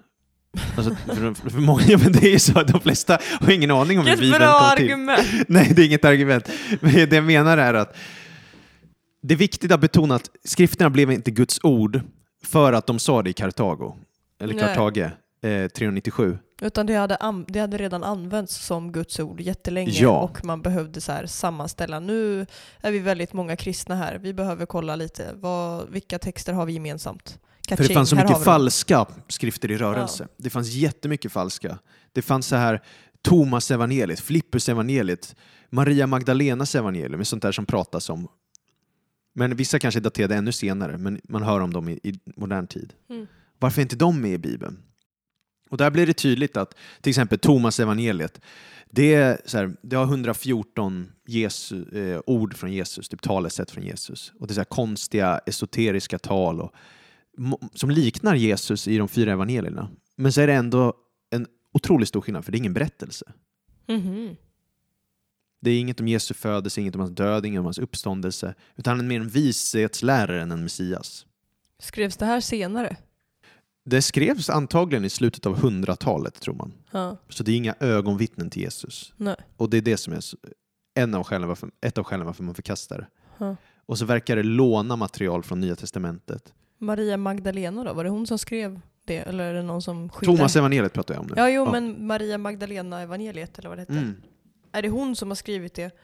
[0.78, 4.00] Alltså, för, för många, men det är ju så att de flesta har ingen aning
[4.00, 4.86] om hur Bibeln kom till.
[4.86, 5.22] argument!
[5.48, 6.50] Nej, det är inget argument.
[6.82, 7.96] Men det jag menar är att
[9.22, 12.02] det är viktigt att betona att skrifterna blev inte Guds ord
[12.44, 13.96] för att de sa det i Kartago,
[14.42, 14.60] eller.
[14.60, 16.38] Kartage, eh, 397.
[16.62, 17.18] Utan det hade,
[17.48, 20.22] det hade redan använts som Guds ord jättelänge Ja.
[20.22, 22.00] och man behövde så här sammanställa.
[22.00, 22.46] Nu
[22.82, 24.16] är vi väldigt många kristna här.
[24.16, 25.32] Vi behöver kolla lite.
[25.36, 27.40] Vad, vilka texter har vi gemensamt?
[27.70, 30.28] För det fanns så mycket falska skrifter i rörelse.
[30.38, 31.80] Det fanns jättemycket falska.
[32.14, 32.82] Det fanns så här
[33.22, 35.36] Thomas evangeliet, Filippus evangeliet,
[35.70, 38.28] Maria Magdalenas evangelium, sånt där som pratas om.
[39.34, 42.68] Men vissa kanske är daterade ännu senare, men man hör om dem i, i modern
[42.68, 42.94] tid.
[43.10, 43.28] Mm.
[43.60, 44.78] Varför är inte de med i Bibeln?
[45.70, 48.42] Och där blir det tydligt att till exempel Thomas evangeliet,
[48.90, 53.84] det, är så här, det har 114 Jesu, eh, ord från Jesus, typ talesätt från
[53.84, 54.34] Jesus.
[54.40, 56.74] Och det är så här konstiga esoteriska tal och,
[57.74, 59.90] som liknar Jesus i de fyra evangelierna.
[60.16, 60.94] Men så är det ändå
[61.30, 63.26] en otroligt stor skillnad, för det är ingen berättelse.
[63.88, 64.36] Mhm.
[65.62, 68.92] Det är inget om Jesu födelse, inget om hans död, inget om hans uppståndelse, utan
[68.92, 71.26] han är mer en vishetslärare än en Messias.
[71.80, 72.98] Skrevs det här senare?
[73.90, 76.74] Det skrevs antagligen i slutet av hundratalet, tror man.
[76.92, 77.18] Ja.
[77.30, 79.14] Så det är inga ögonvittnen till Jesus.
[79.18, 79.36] Nej.
[79.58, 80.20] Och det är det som är
[80.96, 83.08] en av skälen varför, ett av skälen varför man förkastar det.
[83.38, 83.56] Ja.
[83.86, 86.54] Och så verkar det låna material från Nya Testamentet.
[86.78, 87.94] Maria Magdalena då?
[87.94, 89.18] Var det hon som skrev det?
[89.18, 90.10] Eller är det någon som?
[90.10, 91.34] Thomas evangeliet pratar jag om nu.
[91.38, 93.94] Ja, jo, men Maria Magdalena evangeliet eller vad det hette.
[93.94, 94.16] Mm.
[94.72, 95.96] Är det hon som har skrivit det?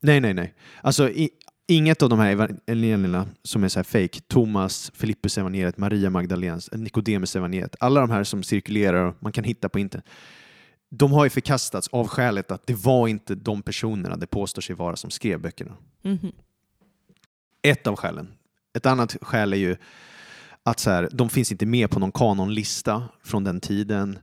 [0.00, 0.54] Nej, nej, nej.
[0.82, 1.30] Alltså, i,
[1.72, 6.70] inget av de här evangelierna som är så här fake, Thomas, Filippus evangeliet, Maria Magdalenas,
[6.72, 10.06] Nikodemus evangeliet, alla de här som cirkulerar och man kan hitta på internet,
[10.88, 14.76] de har ju förkastats av skälet att det var inte de personerna det påstår sig
[14.76, 15.72] vara som skrev böckerna.
[16.02, 16.32] Mhm.
[17.62, 18.32] Ett av skälen.
[18.74, 19.76] Ett annat skäl är ju
[20.62, 24.18] att så här, de finns inte med på någon kanonlista från den tiden,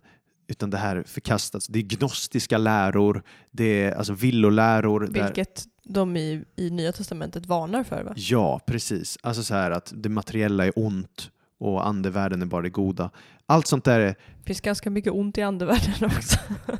[0.49, 1.67] utan det här förkastats.
[1.67, 4.99] Det är gnostiska läror, det är alltså villoläror.
[4.99, 8.13] där- Vilket de i, i Nya Testamentet varnar för va?
[8.15, 9.17] Ja, precis.
[9.23, 13.09] Alltså så här att det materiella är ont och andevärlden är bara det goda.
[13.45, 14.07] Allt sånt där är...
[14.07, 16.37] Det finns ganska mycket ont i andevärlden också.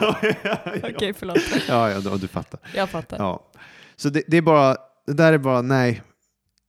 [0.00, 0.58] ja, ja, ja.
[0.94, 1.38] Okej, förlåt.
[1.68, 2.60] ja, ja du, du fattar.
[2.74, 3.16] Jag fattar.
[3.18, 3.50] Ja.
[3.96, 6.02] Så det, det är bara, det där är bara, nej,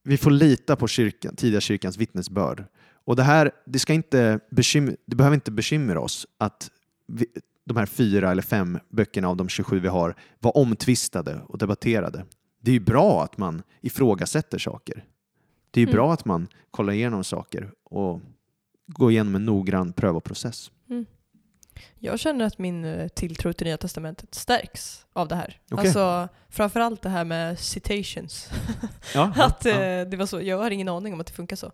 [0.03, 2.63] vi får lita på kyrkan, tidiga kyrkans vittnesbörd.
[3.05, 6.71] Och det här, det, ska inte bekym, det behöver inte bekymra oss att
[7.07, 7.25] vi,
[7.65, 12.25] de här fyra eller fem böckerna av de 27 vi har var omtvistade och debatterade.
[12.61, 15.05] Det är ju bra att man ifrågasätter saker.
[15.71, 15.95] Det är ju Mm.
[15.95, 18.21] bra att man kollar igenom saker och
[18.87, 20.71] går igenom en noggrann prövoprocess.
[21.99, 25.59] Jag känner att min eh, tilltro till Nya Testamentet stärks av det här.
[25.71, 25.85] Okej.
[25.85, 28.49] Alltså, framförallt det här med citations.
[29.13, 29.71] Ja, att, ja.
[29.71, 31.71] eh, det var så, jag har ingen aning om att det funkar så.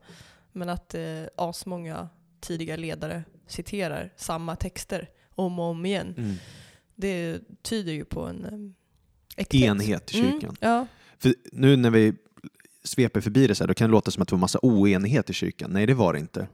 [0.51, 2.09] Men att eh, asmånga
[2.39, 6.13] tidiga ledare citerar samma texter om och om igen.
[6.17, 6.35] Mm.
[6.95, 8.75] Det tyder ju på en um,
[9.37, 9.63] äkthet.
[9.63, 10.55] Enhet i kyrkan.
[10.61, 12.13] Mm, ja, För nu när vi
[12.83, 15.29] sveper förbi det så här, då kan det låta som att det var massa oenighet
[15.29, 15.71] i kyrkan.
[15.73, 16.47] Nej, det var det inte.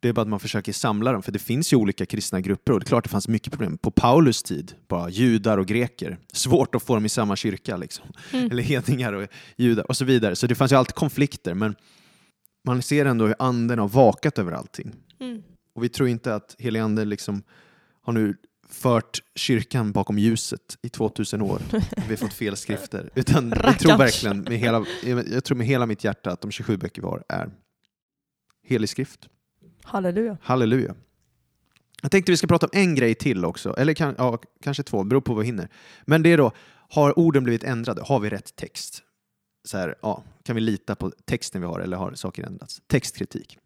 [0.00, 2.72] Det är bara att man försöker samla dem, för det finns ju olika kristna grupper
[2.72, 3.78] och det är klart det fanns mycket problem.
[3.78, 6.18] På Paulus tid, bara judar och greker.
[6.32, 8.04] Svårt att få dem i samma kyrka, liksom.
[8.32, 8.50] Mm.
[8.50, 10.36] eller hedningar och judar och så vidare.
[10.36, 11.74] Så det fanns ju alltid konflikter, men
[12.64, 14.92] man ser ändå hur anden har vakat över allting.
[15.20, 15.42] mm.
[15.74, 17.42] Och vi tror inte att helig ande liksom
[18.02, 18.36] har nu
[18.68, 21.62] fört kyrkan bakom ljuset i 2000 år.
[21.96, 23.10] Vi har fått fel skrifter.
[23.14, 24.84] Utan vi tror verkligen med hela,
[25.32, 27.50] jag tror med hela mitt hjärta att de 27 böcker vi har är
[28.62, 29.28] helig skrift.
[29.82, 30.36] Halleluja.
[30.42, 30.94] Halleluja.
[32.02, 35.04] Jag tänkte vi ska prata om en grej till också, eller kan, ja, kanske två,
[35.04, 35.68] beror på vad vi hinner.
[36.04, 36.52] Men det är då,
[36.90, 38.02] har orden blivit ändrade?
[38.02, 39.02] Har vi rätt text?
[39.64, 42.82] Så här, ja, kan vi lita på texten vi har eller har saker ändrats?
[42.86, 43.58] Textkritik.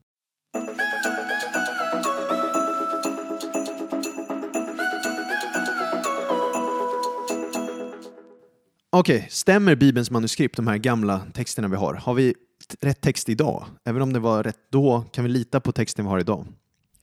[8.91, 11.95] Okej, stämmer Bibelns manuskript, de här gamla texterna vi har?
[11.95, 12.35] Har vi
[12.81, 13.65] rätt text idag?
[13.85, 16.47] Även om det var rätt då, kan vi lita på texten vi har idag?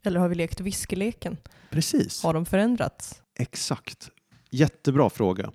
[0.04, 1.38] Eller har vi lekt viskeleken?
[1.70, 2.24] Precis.
[2.24, 3.22] Har de förändrats?
[3.40, 4.10] Exakt.
[4.50, 5.52] Jättebra fråga.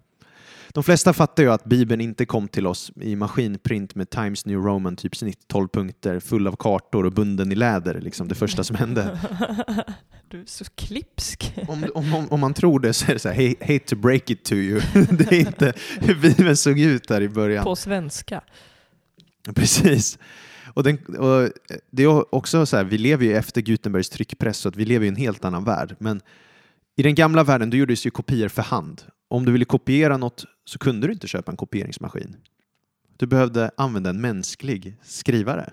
[0.75, 4.59] De flesta fattar ju att Bibeln inte kom till oss i maskinprint med Times New
[4.59, 8.65] Roman, typ snitt 12 punkter, full av kartor och bunden i läder, liksom det första
[8.65, 9.19] som hände.
[10.29, 11.55] du är så klipsk.
[11.69, 13.97] Om, om, om, om man tror det så är det så här, "Hey- hate to
[13.97, 14.81] break it to you.
[15.11, 17.65] Det är inte hur Bibeln såg ut där i början.
[17.65, 18.41] På svenska.
[19.55, 20.19] Precis.
[20.75, 21.51] Och, den, och
[21.91, 25.05] det är också så här, vi lever ju efter Gutenbergs tryckpress så att vi lever
[25.07, 25.97] i en helt annan värld.
[25.99, 26.21] Men
[26.97, 29.03] i den gamla världen då gjordes ju kopior för hand.
[29.31, 32.37] Om du ville kopiera något så kunde du inte köpa en kopieringsmaskin.
[33.17, 35.73] Du behövde använda en mänsklig skrivare.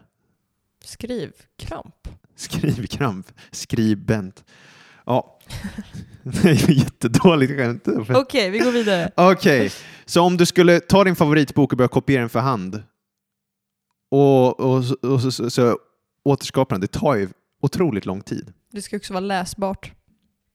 [0.84, 2.08] Skrivkramp.
[2.36, 3.32] Skrivkramp.
[3.52, 4.44] Skribent.
[5.06, 5.40] Ja,
[6.24, 7.88] det är ju jättedåligt skämt.
[8.10, 9.12] Okej, vi går vidare.
[9.16, 9.72] Okej,
[10.06, 12.84] så om du skulle ta din favoritbok och börja kopiera den för hand
[14.12, 15.80] och, och, och, så, så, så
[16.24, 17.30] återskapa den, det tar ju
[17.62, 18.54] otroligt lång tid.
[18.72, 19.92] Det ska också vara läsbart.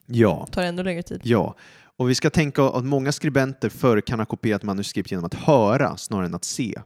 [0.07, 1.21] Ja, tar ännu längre tid.
[1.25, 1.57] ja.
[2.03, 5.97] Och vi ska tänka att många skribenter förr kan ha kopierat manuskript genom att höra
[5.97, 6.83] snarare än att se.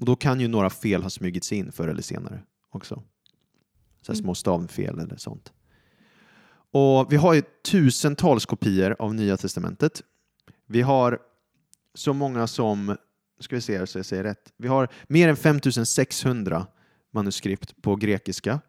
[0.00, 3.02] Och då kan ju några fel ha smugit sig in förr eller senare också.
[4.02, 4.22] Så Mm.
[4.22, 5.52] små stavfel eller sånt.
[6.72, 10.02] Och vi har ju tusentals kopior av Nya Testamentet.
[10.66, 11.18] Vi har
[11.94, 12.96] så många som,
[13.40, 16.66] ska vi se här så jag säger rätt, vi har mer än 5600
[17.12, 18.60] manuskript på grekiska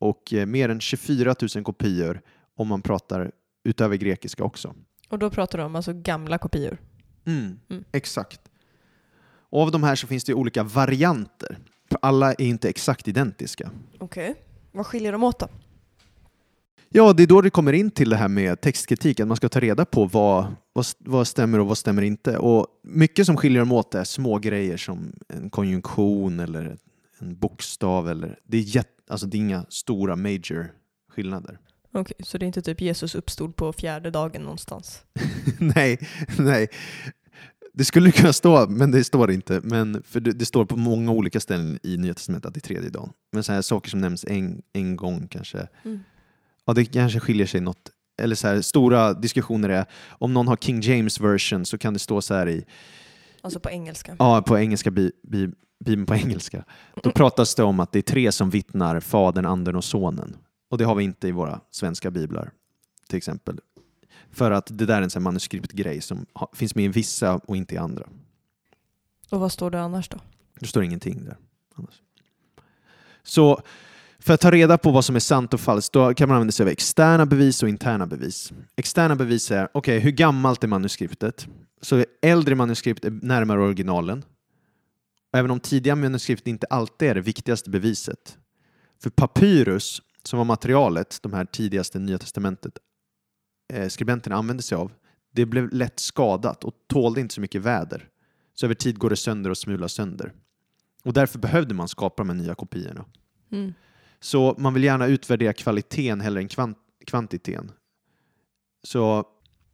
[0.00, 2.20] och eh, mer än 24 000 kopior
[2.56, 3.32] om man pratar
[3.64, 4.74] utöver grekiska också.
[5.08, 6.78] Och då pratar du om alltså gamla kopior.
[7.26, 7.84] Mm, Mm.
[7.92, 8.40] Exakt.
[9.50, 11.58] Och av de här så finns det ju olika varianter.
[11.88, 13.70] För alla är inte exakt identiska.
[13.98, 14.34] Okej.
[14.72, 15.48] Vad skiljer dem åt då?
[16.88, 19.48] Ja, det är då det kommer in till det här med textkritik, att man ska
[19.48, 22.38] ta reda på vad, vad, vad stämmer och vad stämmer inte.
[22.38, 26.76] Och mycket som skiljer dem åt är små grejer som en konjunktion eller
[27.18, 28.08] en bokstav.
[28.08, 30.72] Eller, det, är jätt, alltså det är inga stora major
[31.08, 31.58] skillnader.
[31.94, 35.02] Okej, så det är inte typ Jesus uppstod på fjärde dagen någonstans?
[35.58, 35.98] nej,
[36.38, 36.68] nej.
[37.72, 39.60] Det skulle kunna stå, men det står inte.
[39.64, 42.68] Men för det, det står på många olika ställen i Nya Testamentet att det är
[42.74, 43.12] tredje dagen.
[43.32, 46.00] Men så här saker som nämns en, en gång kanske, Mm.
[46.64, 47.90] ja det kanske skiljer sig något.
[48.22, 51.98] Eller så här, stora diskussioner är, om någon har King James version så kan det
[51.98, 52.64] stå så här i,
[53.40, 54.16] Alltså på engelska?
[54.18, 55.48] ja på engelska, bi, bi,
[55.84, 56.64] bibeln på engelska.
[57.02, 60.36] Då pratas det om att det är tre som vittnar, Fadern, Anden och Sonen.
[60.74, 62.50] Och det har vi inte i våra svenska biblar,
[63.08, 63.60] till exempel.
[64.30, 67.74] För att det där är en sån manuskriptgrej som finns med i vissa och inte
[67.74, 68.08] i andra.
[69.30, 70.18] Och vad står det annars då?
[70.60, 71.36] Det står ingenting där.
[71.74, 71.94] Annars.
[73.22, 73.62] Så
[74.18, 76.52] för att ta reda på vad som är sant och falskt då kan man använda
[76.52, 78.52] sig av externa bevis och interna bevis.
[78.76, 81.48] Externa bevis är, okej, hur gammalt är manuskriptet?
[81.80, 84.24] Så äldre manuskript är närmare originalen.
[85.32, 88.38] Även om tidiga manuskript inte alltid är det viktigaste beviset.
[89.02, 92.78] För papyrus, som var materialet de här tidigaste Nya Testamentet
[93.72, 94.92] eh, skribenterna använde sig av,
[95.32, 98.08] det blev lätt skadat och tålde inte så mycket väder.
[98.54, 100.32] Så över tid går det sönder och smular sönder.
[101.04, 103.04] Och därför behövde man skapa de här nya kopiorna.
[103.50, 103.74] Mm.
[104.20, 107.72] Så man vill gärna utvärdera kvaliteten hellre än kvant kvantiteten.
[108.82, 109.24] Så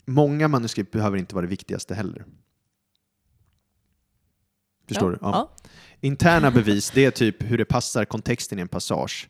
[0.04, 2.24] många manuskript behöver inte vara det viktigaste heller.
[4.88, 5.18] Förstår ja.
[5.18, 5.18] du?
[5.22, 5.56] Ja.
[6.00, 9.28] Interna bevis, det är typ hur det passar kontexten i en passage.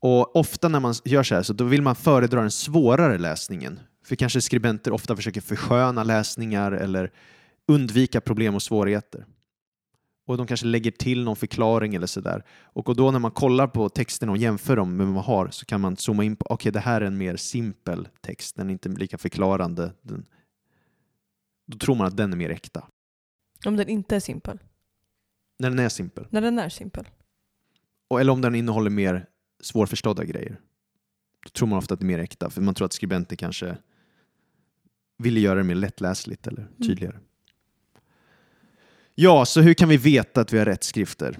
[0.00, 3.80] Och ofta när man gör så här så då vill man föredra den svårare läsningen.
[4.04, 7.12] För kanske skribenter ofta försöker försköna läsningar eller
[7.68, 9.26] undvika problem och svårigheter.
[10.26, 12.44] Och de kanske lägger till någon förklaring eller sådär.
[12.62, 15.66] Och då när man kollar på texten och jämför dem med vad man har så
[15.66, 18.72] kan man zooma in på okej, det här är en mer simpel text, den är
[18.72, 19.92] inte lika förklarande.
[20.02, 20.26] Den,
[21.66, 22.84] då tror man att den är mer äkta.
[23.66, 24.58] Om den inte är simpel?
[25.58, 26.26] När den är simpel.
[26.30, 27.08] När den är simpel?
[28.10, 29.26] Och, eller om den innehåller mer
[29.60, 30.60] svårförstådda grejer.
[31.44, 33.76] Då tror man ofta att det är mer äkta, för man tror att skribenter kanske
[35.18, 37.16] ville göra det mer lättläsligt eller tydligare.
[39.14, 41.38] Ja, så hur kan vi veta att vi har rätt skrifter?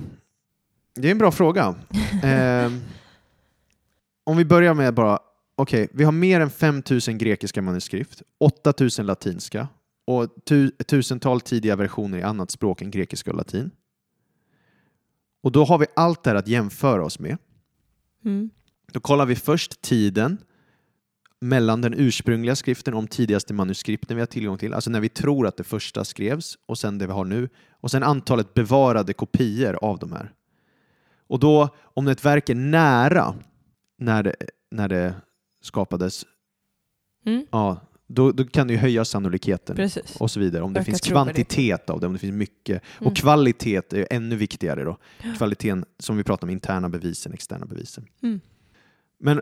[0.95, 1.75] Det är en bra fråga.
[2.23, 2.73] eh,
[4.25, 5.19] om vi börjar med bara,
[5.57, 9.69] okej, vi har mer än 5000 grekiska manuskript, 8000 latinska
[10.05, 13.71] och tu, tusental tidiga versioner i annat språk än grekiska och latin.
[15.43, 17.39] Och då har vi allt det här att jämföra oss med.
[18.25, 18.51] Mm.
[18.93, 20.39] Då kollar vi först tiden
[21.41, 25.47] mellan den ursprungliga skriften om tidigaste manuskripten vi har tillgång till, alltså när vi tror
[25.47, 27.49] att det första skrevs och sen det vi har nu,
[27.81, 30.33] och sen antalet bevarade kopior av de här.
[31.27, 33.35] Och då, om ett verk är nära
[33.99, 34.35] när det,
[34.71, 35.15] när det
[35.63, 36.25] skapades,
[37.27, 37.47] Mm.
[37.51, 40.17] ja, då, då kan det ju höja sannolikheten Precis.
[40.17, 40.63] och så vidare.
[40.63, 42.83] Om det Öka finns kvantitet av det, om det finns mycket.
[43.01, 43.11] Mm.
[43.11, 44.99] Och kvalitet är ännu viktigare då.
[45.37, 48.07] Kvaliteten som vi pratar om, interna bevisen, externa bevisen.
[48.23, 48.41] Mm.
[49.21, 49.41] Men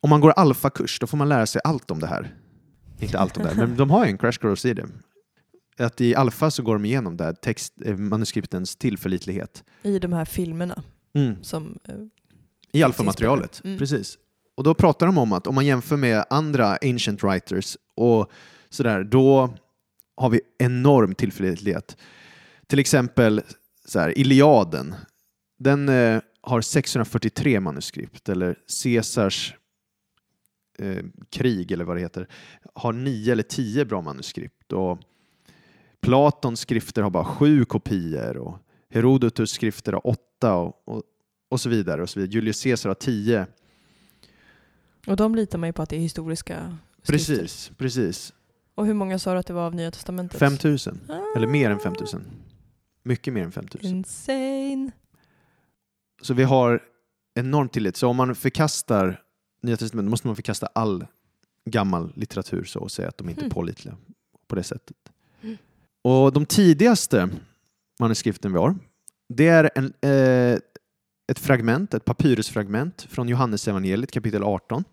[0.00, 2.34] om man går alfakurs, då får man lära sig allt om det här.
[3.00, 4.86] Inte allt om det här, men de har ju en crash course i det.
[5.78, 9.64] Att i alfa så går de igenom det här, text, eh, manuskriptens tillförlitlighet.
[9.82, 10.82] I de här filmerna
[11.14, 11.42] Mm.
[11.44, 11.78] som...
[11.88, 11.94] eh,
[12.72, 13.78] I alfamaterialet, Mm.
[13.78, 14.18] precis.
[14.58, 18.30] Och då pratar de om att om man jämför med andra ancient writers och
[18.70, 19.54] sådär, då
[20.16, 21.96] har vi enorm tillförlitlighet.
[22.66, 23.42] Till exempel
[23.84, 24.94] så här, Iliaden,
[25.58, 29.54] den eh, har 643 manuskript, eller Caesars
[30.78, 32.28] eh, krig, eller vad det heter,
[32.74, 34.72] har nio eller tio bra manuskript.
[34.72, 34.98] Och
[36.00, 38.36] Platons skrifter har bara sju kopior.
[38.36, 38.58] Och
[38.90, 41.02] Herodotus skrifter har åtta och, och,
[41.48, 42.02] och så vidare.
[42.02, 42.34] Och så vidare.
[42.34, 43.46] Julius Caesar har tio.
[45.08, 47.34] Och de litar man ju på att det är historiska skrifter.
[47.36, 48.32] Precis, precis.
[48.74, 50.38] Och hur många sa du att det var av Nya Testamentet?
[50.38, 51.00] 5000.
[51.08, 52.22] Ah, Eller mer än 5000.
[53.02, 53.90] Mycket mer än 5000.
[53.96, 54.90] Insane.
[56.22, 56.82] Så vi har
[57.34, 57.96] enormt tillit.
[57.96, 59.22] Så om man förkastar
[59.62, 61.06] Nya Testamentet måste man förkasta all
[61.64, 63.50] gammal litteratur så och säga att de inte är Mm.
[63.54, 63.96] pålitliga
[64.48, 64.96] på det sättet.
[65.42, 65.56] Mm.
[66.02, 67.28] Och de tidigaste
[68.00, 68.76] manuskripten vi har,
[69.28, 70.58] det är en, eh,
[71.30, 74.84] ett fragment, ett papyrusfragment från Johannes evangeliet kapitel 18.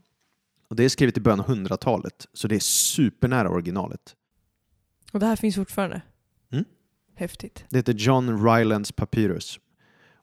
[0.67, 4.15] Och det är skrivet i början av 100-talet, så det är supernära originalet.
[5.11, 6.01] Och det här finns fortfarande?
[6.51, 6.65] Mm.
[7.15, 7.65] Häftigt.
[7.69, 9.59] Det heter John Rylands papyrus.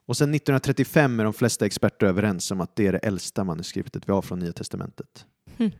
[0.05, 4.09] Och sen 1935 är de flesta experter överens om att det är det äldsta manuskriptet
[4.09, 5.25] vi har från Nya Testamentet.
[5.57, 5.71] Hmm.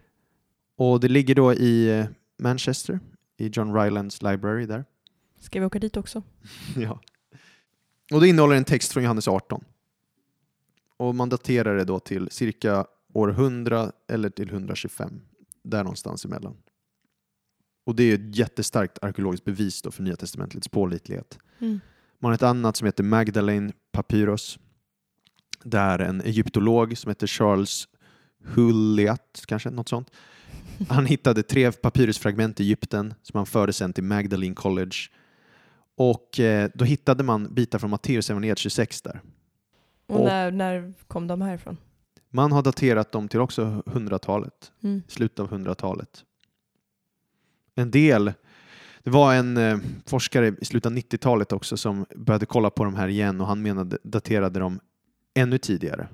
[0.77, 2.05] Och det ligger då i eh,
[2.39, 2.99] Manchester,
[3.37, 4.85] i John Rylands library där.
[5.39, 6.23] Ska vi åka dit också?
[6.77, 7.01] ja.
[8.11, 9.63] Och det innehåller en text från Johannes 18.
[10.97, 15.21] Och man daterar det då till cirka år 100 eller till 125.
[15.63, 16.57] Där någonstans emellan.
[17.85, 21.39] Och det är ett jättestarkt arkeologiskt bevis då för Nya Testamentets pålitlighet.
[21.59, 21.79] Mm.
[22.19, 24.59] Man har ett annat som heter Magdalene Papyrus.
[25.63, 27.87] Där en egyptolog som heter Charles
[28.43, 30.11] Hulliat, kanske något sånt.
[30.89, 34.95] Han hittade tre papyrusfragment i Egypten som han förde sen till Magdalene College.
[35.95, 39.21] Och eh, då hittade man bitar från Matteus evangeliet 26 där.
[40.07, 41.77] Och, Och- när, när kom de härifrån?
[42.35, 45.01] Man har daterat dem till också 100-talet, Mm.
[45.07, 46.23] slutet av 100-talet.
[47.75, 48.33] En del,
[49.03, 52.95] det var en eh, forskare i slutet av 90-talet också som började kolla på de
[52.95, 54.79] här igen och han menade, daterade dem
[55.33, 56.07] ännu tidigare.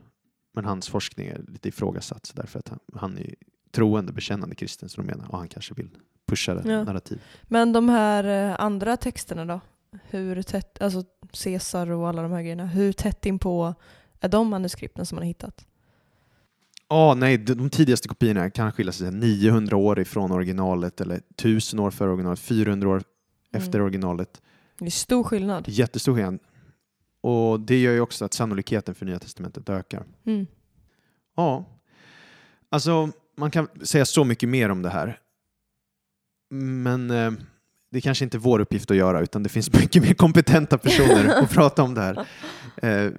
[0.54, 3.36] Men hans forskning är lite ifrågasatt därför att han, han är
[3.72, 5.90] troende, bekännande kristen så de menar och han kanske vill
[6.26, 6.84] pusha det Ja.
[6.84, 7.22] narrativ.
[7.44, 9.62] Men de här eh, andra texterna då?
[10.04, 11.04] Hur tätt, alltså
[11.44, 13.74] Caesar och alla de här grejerna, hur tätt in på
[14.20, 15.66] är de manuskripten som man har hittat?
[16.90, 21.92] Ja, nej, de, tidigaste kopiorna kan skilja sig 900 år ifrån originalet eller 1000 år
[21.92, 23.04] före originalet, 400 år
[23.54, 23.86] efter Mm.
[23.86, 24.42] originalet.
[24.80, 25.66] Det är stor skillnad.
[25.68, 26.40] Jättestor skillnad.
[27.22, 30.04] Och det gör ju också att sannolikheten för Nya Testamentet ökar.
[30.26, 30.48] Mm.
[31.36, 31.66] Ja,
[32.70, 35.20] alltså man kan säga så mycket mer om det här.
[36.54, 37.32] Men eh,
[37.92, 40.78] det är kanske inte är vår uppgift att göra utan det finns mycket mer kompetenta
[40.78, 42.28] personer att prata om det här.
[42.82, 43.12] Eh,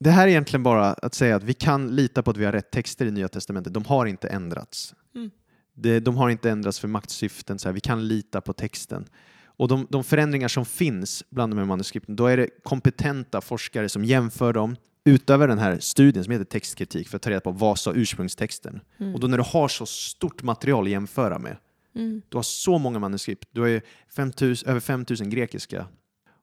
[0.00, 2.52] det här är egentligen bara att säga att vi kan lita på att vi har
[2.52, 3.74] rätt texter i Nya Testamentet.
[3.74, 4.94] De har inte ändrats.
[5.14, 5.30] Mm.
[5.74, 7.58] Det, de har inte ändrats för maktsyften.
[7.58, 7.72] Så här.
[7.72, 9.04] Vi kan lita på texten.
[9.44, 13.88] Och de, de förändringar som finns bland de här manuskripten, då är det kompetenta forskare
[13.88, 17.50] som jämför dem, utöver den här studien som heter textkritik för att ta reda på
[17.50, 18.80] vad sa ursprungstexten.
[18.98, 19.14] Mm.
[19.14, 21.56] Och då när du har så stort material att jämföra med,
[21.94, 22.22] Mm.
[22.28, 23.80] du har så många manuskript, du har ju
[24.16, 25.86] 5000, över 5000 grekiska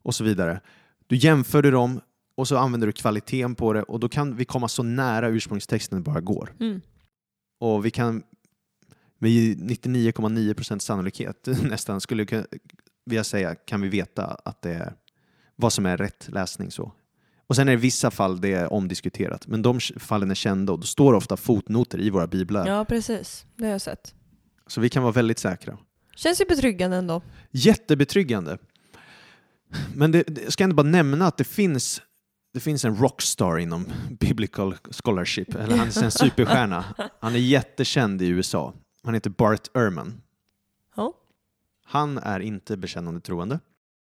[0.03, 0.61] och så vidare.
[1.07, 2.01] Du jämför du dem
[2.37, 5.97] och så använder du kvaliteten på det och då kan vi komma så nära ursprungstexten
[5.97, 6.53] det bara går.
[6.59, 6.81] Mm.
[7.59, 8.23] Och vi kan
[9.19, 12.45] med 99,9% sannolikhet nästan skulle
[13.05, 14.93] vilja säga kan vi veta att det är
[15.55, 16.71] vad som är rätt läsning.
[16.71, 16.91] så.
[17.47, 20.79] Och sen är det vissa fall det är omdiskuterat, men de fallen är kända och
[20.79, 22.67] då står det ofta fotnoter i våra biblar.
[22.67, 23.45] Ja, precis.
[23.55, 24.15] Det har jag sett.
[24.67, 25.77] Så vi kan vara väldigt säkra.
[26.15, 27.21] Känns ju betryggande ändå.
[27.51, 28.57] Jättebetryggande.
[29.95, 32.01] Men det, det, jag ska ändå bara nämna att det finns,
[32.57, 33.85] det finns en rockstar inom
[34.19, 35.55] biblical scholarship.
[35.55, 36.85] Eller han är en superstjärna.
[37.19, 38.73] Han är jättekänd i USA.
[39.03, 40.21] Han heter Bart Ehrman.
[40.95, 41.13] Ja.
[41.85, 43.59] Han är inte bekännande troende.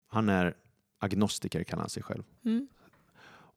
[0.07, 0.53] Han är
[0.99, 2.23] agnostiker kallar han sig själv.
[2.45, 2.67] Mm.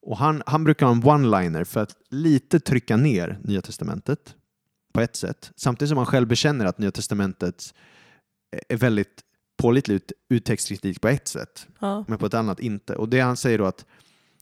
[0.01, 4.35] Och han, han brukar ha en one-liner för att lite trycka ner Nya Testamentet
[4.93, 5.51] på ett sätt.
[5.55, 7.73] Samtidigt som han själv bekänner att Nya Testamentet
[8.69, 9.23] är väldigt
[9.57, 12.05] pålitligt ur textkritik på ett sätt, Ja.
[12.07, 12.95] men på ett annat inte.
[12.95, 13.85] Och det han säger då att,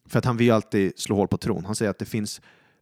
[0.06, 2.42] för att han vill ju alltid slå hål på tron, han säger att det finns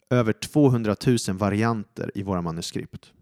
[0.09, 3.13] över 200 000 varianter i våra manuskript.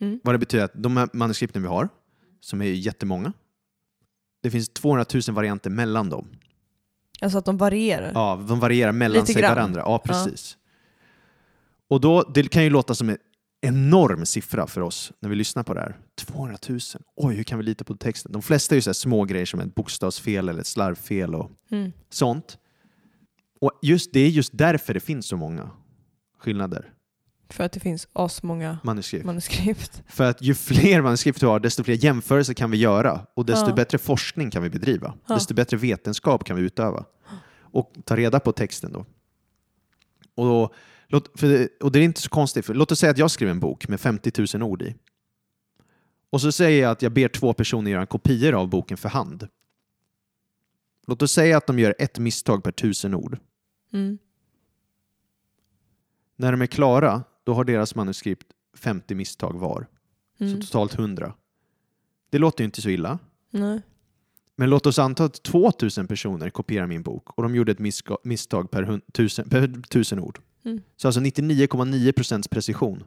[0.00, 0.20] Mm.
[0.24, 1.88] Vad det betyder att de manuskripten vi har,
[2.40, 3.32] som är jättemånga,
[4.42, 6.28] det finns 200 000 varianter mellan dem.
[7.20, 8.12] Alltså att de varierar.
[8.14, 9.54] Ja, de varierar mellan Lite sig grann.
[9.54, 9.80] varandra.
[9.80, 10.56] Ja, precis.
[11.88, 13.18] Och då, det kan ju låta som en
[13.60, 15.96] enorm siffra för oss när vi lyssnar på det här.
[16.14, 16.78] 200 000.
[17.16, 18.32] Oj, hur kan vi lita på texten?
[18.32, 21.92] De flesta är ju så små grejer som ett bokstavsfel eller ett slarvfel och Mm.
[22.10, 22.58] sånt.
[23.62, 25.70] Och just, det är just därför det finns så många
[26.38, 26.92] skillnader
[27.50, 29.24] För att det finns asmånga manuskript.
[29.26, 30.02] manuskript.
[30.08, 33.68] För att ju fler manuskript vi har, desto fler jämförelser kan vi göra och desto
[33.70, 33.74] Ja.
[33.74, 35.14] bättre forskning kan vi bedriva.
[35.26, 35.34] Ja.
[35.34, 37.04] Desto bättre vetenskap kan vi utöva
[37.60, 39.06] och ta reda på texten då.
[40.34, 40.44] Och,
[41.08, 43.50] då, det- och det är inte så konstigt, för låt oss säga att jag skriver
[43.50, 44.94] en bok med 50 000 ord i.
[46.30, 49.48] Och så säger jag att jag ber två personer göra kopior av boken för hand.
[51.06, 53.38] Låt oss säga att de gör ett misstag per tusen ord.
[53.92, 54.18] Mm.
[56.36, 59.86] När de är klara, då har deras manuskript 50 misstag var.
[60.40, 60.54] Mm.
[60.54, 61.34] Så totalt 100.
[62.30, 63.18] Det låter ju inte så illa.
[63.50, 63.82] Nej.
[64.56, 67.78] Men låt oss anta att 2000 personer kopierar min bok och de gjorde ett
[68.24, 70.40] misstag per, hun- tusen, per tusen ord.
[70.64, 70.80] Mm.
[70.96, 73.04] Så alltså 99,9 procents precision.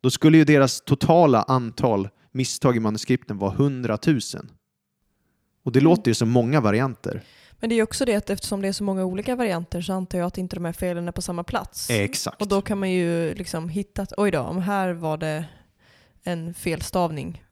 [0.00, 4.18] Då skulle ju deras totala antal misstag i manuskripten vara 100 000.
[5.62, 5.90] Och det Mm.
[5.90, 7.22] låter ju som många varianter.
[7.62, 9.92] Men det är ju också det att eftersom det är så många olika varianter så
[9.92, 11.90] antar jag att inte de här felen är på samma plats.
[11.90, 12.42] Exakt.
[12.42, 15.44] Och då kan man ju liksom hitta att oj då, om här var det
[16.22, 17.44] en felstavning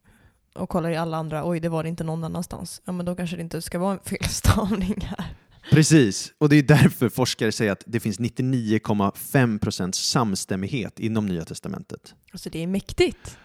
[0.54, 2.82] och kollar i alla andra, oj det var det inte någon annanstans.
[2.84, 5.26] Ja men då kanske det inte ska vara en felstavning här.
[5.70, 11.44] Precis, och det är därför forskare säger att det finns 99,5 procents samstämmighet inom Nya
[11.44, 12.14] Testamentet.
[12.32, 13.38] Alltså det är mäktigt.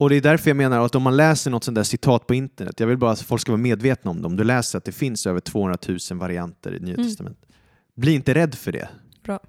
[0.00, 2.34] Och det är därför jag menar att om man läser något sånt där citat på
[2.34, 4.84] internet, jag vill bara att folk ska vara medvetna om det, om du läser att
[4.84, 7.06] det finns över 200 000 varianter i Nya Mm.
[7.06, 7.48] Testamentet,
[7.94, 8.88] bli inte rädd för det.
[9.22, 9.40] Bra.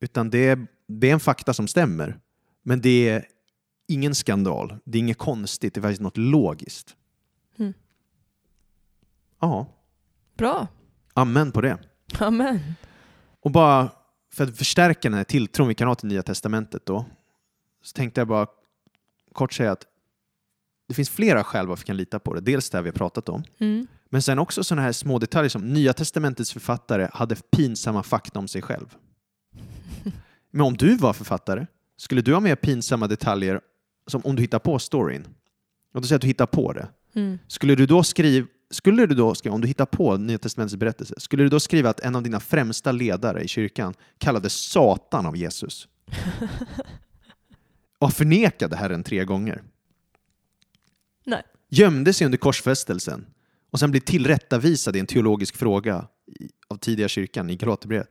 [0.00, 2.18] Utan det är, det är en fakta som stämmer,
[2.62, 3.26] men det är
[3.88, 6.96] ingen skandal, det är inget konstigt, det är faktiskt något logiskt.
[7.58, 7.72] Mm.
[9.40, 9.66] Ja,
[10.36, 10.68] Bra.
[11.12, 11.78] amen på det.
[12.18, 12.60] Amen.
[13.40, 13.90] Och bara
[14.32, 17.04] för att förstärka den här tilltron vi kan ha till Nya Testamentet då,
[17.82, 18.46] så tänkte jag bara
[19.34, 19.86] kort säga att
[20.88, 22.40] det finns flera skäl varför vi kan lita på det.
[22.40, 23.86] Dels det vi har pratat om, Mm.
[24.10, 28.48] men sen också sådana här små detaljer som Nya Testamentets författare hade pinsamma fakta om
[28.48, 28.94] sig själv.
[30.50, 31.66] Men om du var författare,
[31.96, 33.60] skulle du ha mer pinsamma detaljer
[34.06, 35.26] som om du hittar på storyn?
[35.94, 36.88] Låt oss säga att du hittar på det.
[37.14, 37.38] Mm.
[37.46, 41.14] Skulle du då skriva, skulle du då skriva, om du hittar på Nya Testamentets berättelse,
[41.18, 45.36] skulle du då skriva att en av dina främsta ledare i kyrkan kallade Satan av
[45.36, 45.88] Jesus?
[48.04, 49.62] Och förnekade Herren tre gånger?
[51.26, 51.42] Nej.
[51.68, 53.26] Gömde sig under korsfästelsen
[53.70, 56.08] och sen blev tillrättavisad i en teologisk fråga
[56.68, 58.08] av tidiga kyrkan i Galaterbrevet?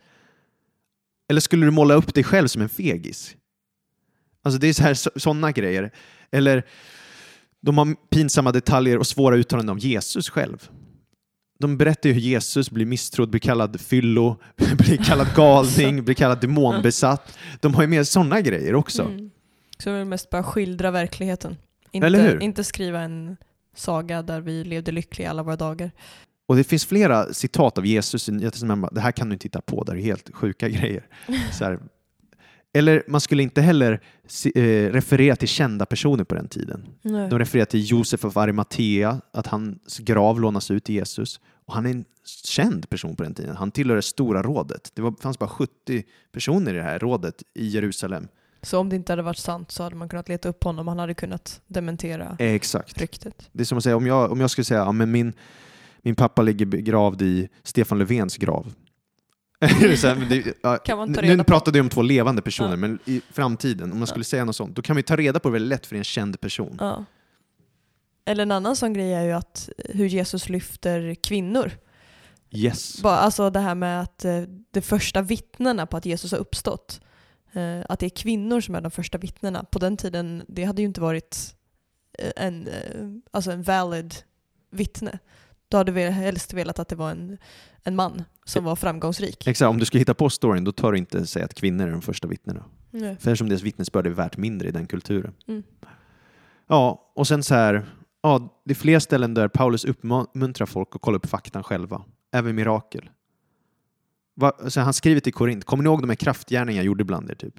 [1.30, 3.36] Eller skulle du måla upp dig själv som en fegis?
[4.44, 5.92] Alltså det är så här, så, sådana grejer.
[6.32, 6.64] Eller
[7.62, 10.70] de har pinsamma detaljer och svåra uttalanden om Jesus själv.
[11.60, 16.42] De berättar ju hur Jesus blir misstrodd, blir kallad fyllo, blir kallad galning, blir kallad
[16.42, 17.38] demonbesatt.
[17.60, 19.02] De har ju med sådana grejer också.
[19.02, 19.30] Mm.
[19.78, 21.58] Så jag vill mest bara skildra verkligheten.
[21.92, 23.38] Inte, inte skriva en
[23.76, 25.92] saga där vi levde lyckliga alla våra dagar.
[26.46, 28.96] Och det finns flera citat av Jesus i Nya Testamentet.
[28.96, 31.08] Det här kan du inte titta på, det är helt sjuka grejer.
[32.74, 34.00] Eller man skulle inte heller
[34.56, 34.62] eh,
[34.92, 36.86] referera till kända personer på den tiden.
[37.02, 37.30] Nej.
[37.30, 41.40] De refererar till Josef av Arimathea, att hans grav lånas ut till Jesus.
[41.66, 42.06] Och han är en
[42.46, 43.56] känd person på den tiden.
[43.56, 44.92] Han tillhör det stora rådet.
[44.94, 48.28] Det var, fanns bara 70 personer i det här rådet i Jerusalem.
[48.64, 50.88] Så om det inte hade varit sant så hade man kunnat leta upp honom.
[50.88, 52.98] Han hade kunnat dementera Eh, exakt.
[53.02, 53.50] ryktet.
[53.52, 55.34] Det är som att säga, om jag, om jag skulle säga, ja, men min,
[56.02, 58.74] min pappa ligger begravd i Stefan Löfvens grav.
[60.30, 61.44] det, ja, nu på.
[61.44, 62.76] pratade jag om två levande personer, Ja.
[62.76, 65.50] men i framtiden, om man skulle säga något sånt, då kan vi ta reda på
[65.50, 67.06] det väldigt lätt för en känd person.
[68.26, 71.72] Eller en annan sån grej är ju att hur Jesus lyfter kvinnor.
[72.52, 73.02] Yes.
[73.02, 74.42] Bara, alltså det här med att eh,
[74.72, 77.08] de första vittnena på att Jesus har uppstått, eh,
[77.90, 79.64] att det är kvinnor som är de första vittnena.
[79.64, 81.56] På den tiden, det hade ju inte varit
[82.20, 84.16] eh, en, eh, alltså en valid
[84.72, 85.20] vittne.
[85.68, 87.38] Då hade vi helst velat att det var en,
[87.84, 89.48] en man som var framgångsrik.
[89.48, 91.92] Exakt, om du ska hitta på storyn, då tar du inte säga att kvinnor är
[91.92, 92.64] de första vittnena.
[92.92, 93.02] Nej.
[93.02, 95.34] För eftersom deras vittnesbörd är värt mindre i den kulturen.
[95.48, 95.64] Mm.
[96.68, 97.86] Ja, och sen så här,
[98.22, 102.02] ja, det är fler ställen där Paulus uppmuntrar folk att kolla upp faktan själva.
[102.32, 103.10] Även mirakel.
[104.36, 107.32] Va, så han skriver till Korint, kommer ni ihåg de här kraftgärningarna jag gjorde bland
[107.32, 107.36] er?
[107.36, 107.54] Typ?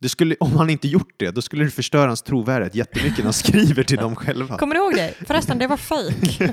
[0.00, 3.24] Det skulle, om han inte gjort det, då skulle det förstöra hans trovärdighet jättemycket när
[3.24, 4.58] han skriver till dem själva.
[4.58, 5.14] Kommer du ihåg det?
[5.26, 6.40] Förresten, det var fejk.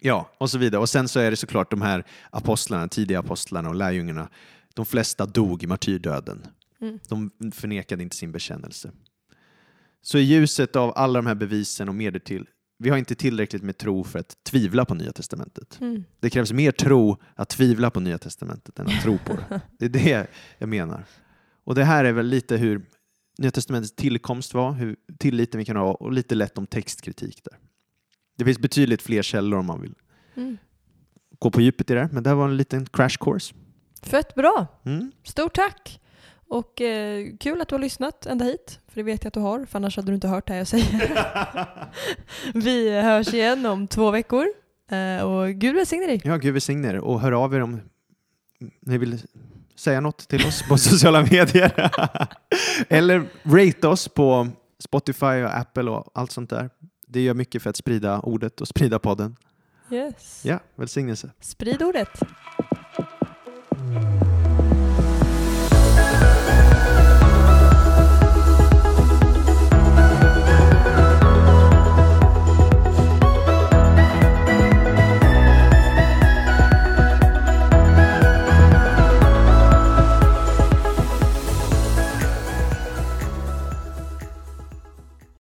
[0.00, 0.80] Ja, och så vidare.
[0.80, 4.28] Och sen så är det såklart de här apostlarna, tidiga apostlarna och lärjungarna.
[4.74, 6.46] De flesta dog i martyrdöden.
[6.80, 6.98] Mm.
[7.08, 8.90] De förnekade inte sin bekännelse.
[10.02, 12.46] Så i ljuset av alla de här bevisen och mer därtill,
[12.78, 15.78] vi har inte tillräckligt med tro för att tvivla på Nya Testamentet.
[15.80, 16.04] Mm.
[16.20, 19.60] Det krävs mer tro att tvivla på Nya Testamentet än att tro på det.
[19.78, 20.26] Det är det
[20.58, 21.04] jag menar.
[21.64, 22.82] Och det här är väl lite hur
[23.38, 27.58] Nya Testamentets tillkomst var, hur tilliten vi kan ha och lite lätt om textkritik där.
[28.38, 29.94] Det finns betydligt fler källor om man vill
[30.36, 30.56] Mm.
[31.38, 33.54] gå på djupet i det, här, men det här var en liten crash course.
[34.02, 34.66] Fett bra!
[34.84, 35.12] Mm.
[35.24, 36.00] Stort tack!
[36.48, 39.40] Och eh, kul att du har lyssnat ända hit, för det vet jag att du
[39.40, 41.88] har, för annars hade du inte hört det här jag säger.
[42.54, 44.46] Vi hörs igen om två veckor.
[44.90, 46.20] Eh, och Gud välsigne dig.
[46.24, 47.80] Ja, Gud välsigne er och hör av er om
[48.80, 49.18] ni vill
[49.76, 51.90] säga något till oss på sociala medier.
[52.88, 56.70] Eller rate oss på Spotify och Apple och allt sånt där.
[57.06, 59.36] Det gör mycket för att sprida ordet och sprida podden.
[59.90, 60.42] Yes.
[60.44, 61.30] Ja, välsignelse.
[61.40, 62.22] Sprid ordet.